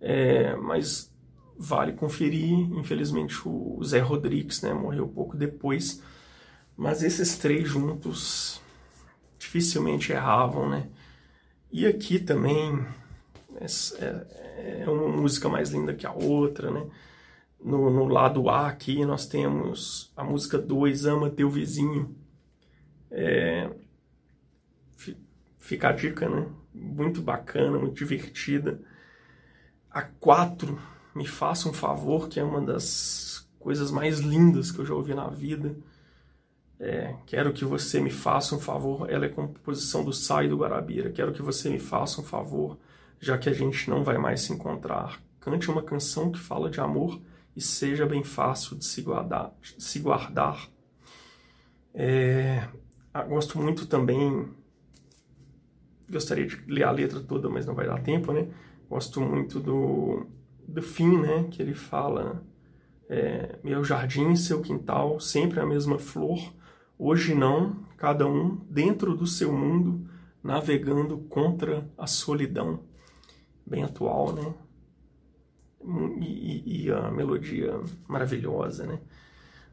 É, 0.00 0.54
mas 0.54 1.12
vale 1.56 1.92
conferir. 1.92 2.52
Infelizmente 2.78 3.36
o 3.46 3.82
Zé 3.84 4.00
Rodrigues 4.00 4.62
né, 4.62 4.72
morreu 4.72 5.08
pouco 5.08 5.36
depois, 5.36 6.02
mas 6.76 7.02
esses 7.02 7.38
três 7.38 7.68
juntos 7.68 8.60
dificilmente 9.38 10.12
erravam, 10.12 10.68
né? 10.68 10.88
E 11.70 11.86
aqui 11.86 12.18
também 12.18 12.84
é, 13.98 14.82
é, 14.82 14.84
uma 14.88 15.08
música 15.08 15.48
mais 15.48 15.70
linda 15.70 15.94
que 15.94 16.06
a 16.06 16.12
outra, 16.12 16.70
né? 16.70 16.86
No, 17.60 17.90
no, 17.90 18.06
lado 18.06 18.48
A 18.50 18.68
aqui 18.68 19.04
nós 19.06 19.26
temos 19.26 20.12
a 20.16 20.22
música 20.22 20.58
2, 20.58 21.06
Ama 21.06 21.30
Teu 21.30 21.48
Vizinho. 21.48 22.14
É, 23.10 23.70
fica 25.58 25.88
a 25.88 25.92
dica, 25.92 26.28
né? 26.28 26.46
Muito 26.74 27.22
bacana, 27.22 27.78
muito 27.78 27.94
divertida. 27.94 28.80
A 29.90 30.02
4 30.02 30.78
me 31.14 31.26
Faça 31.26 31.68
um 31.68 31.72
Favor, 31.72 32.28
que 32.28 32.40
é 32.40 32.44
uma 32.44 32.60
das 32.60 33.48
coisas 33.64 33.90
mais 33.90 34.18
lindas 34.18 34.70
que 34.70 34.78
eu 34.78 34.84
já 34.84 34.94
ouvi 34.94 35.14
na 35.14 35.28
vida. 35.28 35.74
É, 36.78 37.16
quero 37.24 37.50
que 37.52 37.64
você 37.64 37.98
me 37.98 38.10
faça 38.10 38.54
um 38.54 38.60
favor. 38.60 39.10
Ela 39.10 39.24
é 39.24 39.28
composição 39.28 40.04
do 40.04 40.12
Sai 40.12 40.48
do 40.48 40.58
Guarabira. 40.58 41.10
Quero 41.10 41.32
que 41.32 41.40
você 41.40 41.70
me 41.70 41.78
faça 41.78 42.20
um 42.20 42.24
favor, 42.24 42.76
já 43.18 43.38
que 43.38 43.48
a 43.48 43.54
gente 43.54 43.88
não 43.88 44.04
vai 44.04 44.18
mais 44.18 44.42
se 44.42 44.52
encontrar. 44.52 45.18
Cante 45.40 45.70
uma 45.70 45.82
canção 45.82 46.30
que 46.30 46.38
fala 46.38 46.68
de 46.68 46.78
amor 46.78 47.20
e 47.56 47.60
seja 47.60 48.04
bem 48.04 48.22
fácil 48.22 48.76
de 48.76 48.84
se 48.84 49.00
guardar. 49.00 49.54
De 49.62 49.82
se 49.82 49.98
guardar. 49.98 50.68
É, 51.94 52.68
ah, 53.14 53.22
gosto 53.22 53.58
muito 53.58 53.86
também. 53.86 54.48
Gostaria 56.10 56.46
de 56.46 56.62
ler 56.66 56.82
a 56.82 56.90
letra 56.90 57.20
toda, 57.20 57.48
mas 57.48 57.64
não 57.64 57.74
vai 57.74 57.86
dar 57.86 58.02
tempo, 58.02 58.30
né? 58.30 58.48
Gosto 58.90 59.22
muito 59.22 59.58
do 59.58 60.26
do 60.66 60.82
fim, 60.82 61.18
né, 61.18 61.48
que 61.50 61.62
ele 61.62 61.74
fala 61.74 62.42
é, 63.08 63.58
meu 63.62 63.84
jardim, 63.84 64.34
seu 64.34 64.60
quintal, 64.60 65.20
sempre 65.20 65.60
a 65.60 65.66
mesma 65.66 65.98
flor, 65.98 66.52
hoje 66.98 67.34
não, 67.34 67.84
cada 67.96 68.26
um 68.26 68.56
dentro 68.70 69.14
do 69.16 69.26
seu 69.26 69.52
mundo, 69.52 70.08
navegando 70.42 71.18
contra 71.18 71.88
a 71.96 72.06
solidão. 72.06 72.80
Bem 73.66 73.82
atual, 73.82 74.32
né? 74.32 74.54
E, 76.20 76.84
e, 76.86 76.90
a 76.90 77.10
melodia 77.10 77.78
maravilhosa, 78.08 78.86
né? 78.86 79.00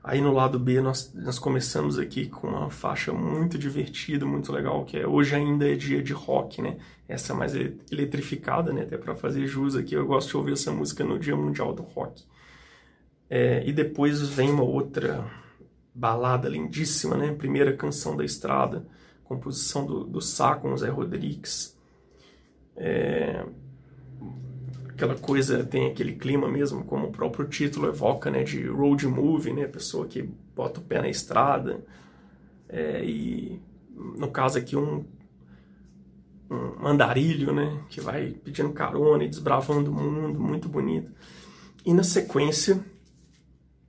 Aí 0.04 0.20
no 0.20 0.34
lado 0.34 0.58
B 0.58 0.82
nós, 0.82 1.14
nós 1.14 1.38
começamos 1.38 2.00
aqui 2.00 2.28
com 2.28 2.48
uma 2.48 2.72
faixa 2.72 3.14
muito 3.14 3.58
divertida, 3.58 4.26
muito 4.26 4.52
legal, 4.52 4.84
que 4.84 4.98
é 4.98 5.06
Hoje 5.06 5.36
Ainda 5.36 5.72
é 5.72 5.76
Dia 5.76 6.02
de 6.02 6.12
Rock, 6.12 6.60
né? 6.62 6.78
Essa 7.08 7.34
é 7.34 7.36
mais 7.36 7.54
eletrificada, 7.92 8.74
né? 8.74 8.82
Até 8.82 8.98
para 8.98 9.16
fazer 9.16 9.46
jus 9.46 9.76
aqui, 9.76 9.94
eu 9.94 10.06
gosto 10.08 10.30
de 10.30 10.38
ouvir 10.38 10.54
essa 10.54 10.72
música 10.72 11.04
no 11.04 11.20
Dia 11.20 11.36
Mundial 11.36 11.72
do 11.74 11.84
Rock. 11.84 12.24
É, 13.30 13.64
e 13.66 13.72
depois 13.72 14.28
vem 14.28 14.50
uma 14.50 14.64
outra 14.64 15.30
balada 15.94 16.50
lindíssima, 16.50 17.16
né? 17.16 17.32
Primeira 17.34 17.76
canção 17.78 18.18
da 18.18 18.26
estrada, 18.26 18.88
composição 19.24 19.86
do, 19.86 20.04
do 20.04 20.20
Sá 20.20 20.56
com 20.56 20.74
o 20.74 20.78
Zé 20.78 20.90
Rodrigues. 20.90 21.78
É, 22.76 23.46
aquela 25.02 25.16
coisa, 25.16 25.64
tem 25.64 25.88
aquele 25.88 26.14
clima 26.14 26.48
mesmo, 26.48 26.84
como 26.84 27.08
o 27.08 27.12
próprio 27.12 27.48
título 27.48 27.88
evoca, 27.88 28.30
né, 28.30 28.44
de 28.44 28.68
road 28.68 29.08
movie, 29.08 29.52
né, 29.52 29.66
pessoa 29.66 30.08
que 30.08 30.22
bota 30.56 30.80
o 30.80 30.84
pé 30.84 31.02
na 31.02 31.10
estrada, 31.10 31.84
é, 32.70 33.04
e 33.04 33.60
no 33.98 34.30
caso 34.30 34.60
aqui 34.60 34.76
um, 34.76 35.04
um 36.52 36.88
andarilho, 36.88 37.52
né, 37.52 37.80
que 37.90 38.00
vai 38.00 38.30
pedindo 38.44 38.72
carona 38.74 39.24
e 39.24 39.28
desbravando 39.28 39.90
o 39.90 39.94
mundo, 39.94 40.40
muito 40.40 40.70
bonito. 40.70 41.12
E 41.84 41.94
na 41.96 42.04
sequência, 42.04 42.80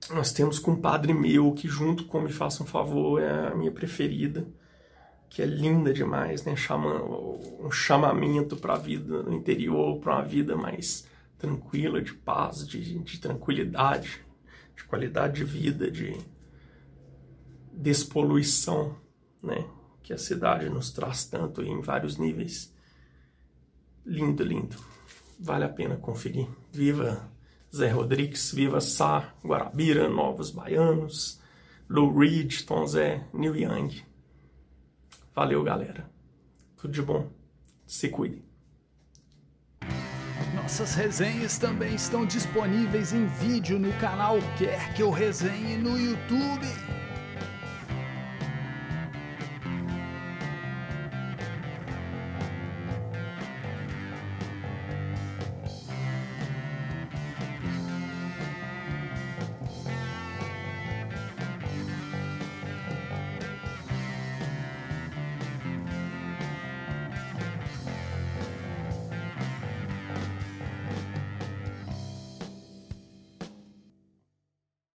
nós 0.09 0.33
temos 0.33 0.57
com 0.57 0.75
Padre 0.75 1.13
Meu, 1.13 1.51
que 1.51 1.67
junto 1.67 2.05
com 2.05 2.21
Me 2.21 2.31
Faça 2.31 2.63
um 2.63 2.65
Favor 2.65 3.21
é 3.21 3.49
a 3.49 3.55
minha 3.55 3.71
preferida, 3.71 4.47
que 5.33 5.41
é 5.41 5.45
linda 5.47 5.91
demais, 5.91 6.45
né? 6.45 6.55
Chama, 6.55 7.03
um 7.03 7.71
chamamento 7.71 8.55
para 8.55 8.75
a 8.75 8.77
vida 8.77 9.23
no 9.23 9.33
interior, 9.33 9.99
para 9.99 10.17
uma 10.17 10.23
vida 10.23 10.55
mais 10.55 11.07
tranquila, 11.39 11.99
de 11.99 12.13
paz, 12.13 12.67
de, 12.67 12.99
de 12.99 13.19
tranquilidade, 13.19 14.23
de 14.75 14.83
qualidade 14.83 15.37
de 15.37 15.43
vida, 15.43 15.89
de 15.89 16.15
despoluição, 17.71 18.95
né? 19.41 19.65
Que 20.03 20.13
a 20.13 20.19
cidade 20.19 20.69
nos 20.69 20.91
traz 20.91 21.25
tanto 21.25 21.63
em 21.63 21.81
vários 21.81 22.15
níveis. 22.15 22.71
Lindo, 24.05 24.43
lindo. 24.43 24.77
Vale 25.39 25.63
a 25.63 25.69
pena 25.69 25.95
conferir. 25.95 26.47
Viva 26.71 27.27
Zé 27.75 27.89
Rodrigues, 27.89 28.53
viva 28.53 28.79
Sá, 28.79 29.33
Guarabira, 29.43 30.07
Novos 30.07 30.51
Baianos, 30.51 31.41
Lou 31.89 32.15
Reed, 32.15 32.65
Tom 32.67 32.85
Zé, 32.85 33.27
Neil 33.33 33.55
Young. 33.55 34.12
Valeu, 35.35 35.63
galera. 35.63 36.09
Tudo 36.77 36.93
de 36.93 37.01
bom. 37.01 37.29
Se 37.85 38.09
cuide. 38.09 38.43
Nossas 40.55 40.93
resenhas 40.95 41.57
também 41.57 41.95
estão 41.95 42.25
disponíveis 42.25 43.11
em 43.11 43.25
vídeo 43.25 43.79
no 43.79 43.91
canal 43.99 44.37
Quer 44.57 44.93
Que 44.93 45.01
Eu 45.01 45.09
Resenhe 45.09 45.77
no 45.77 45.97
YouTube. 45.97 46.67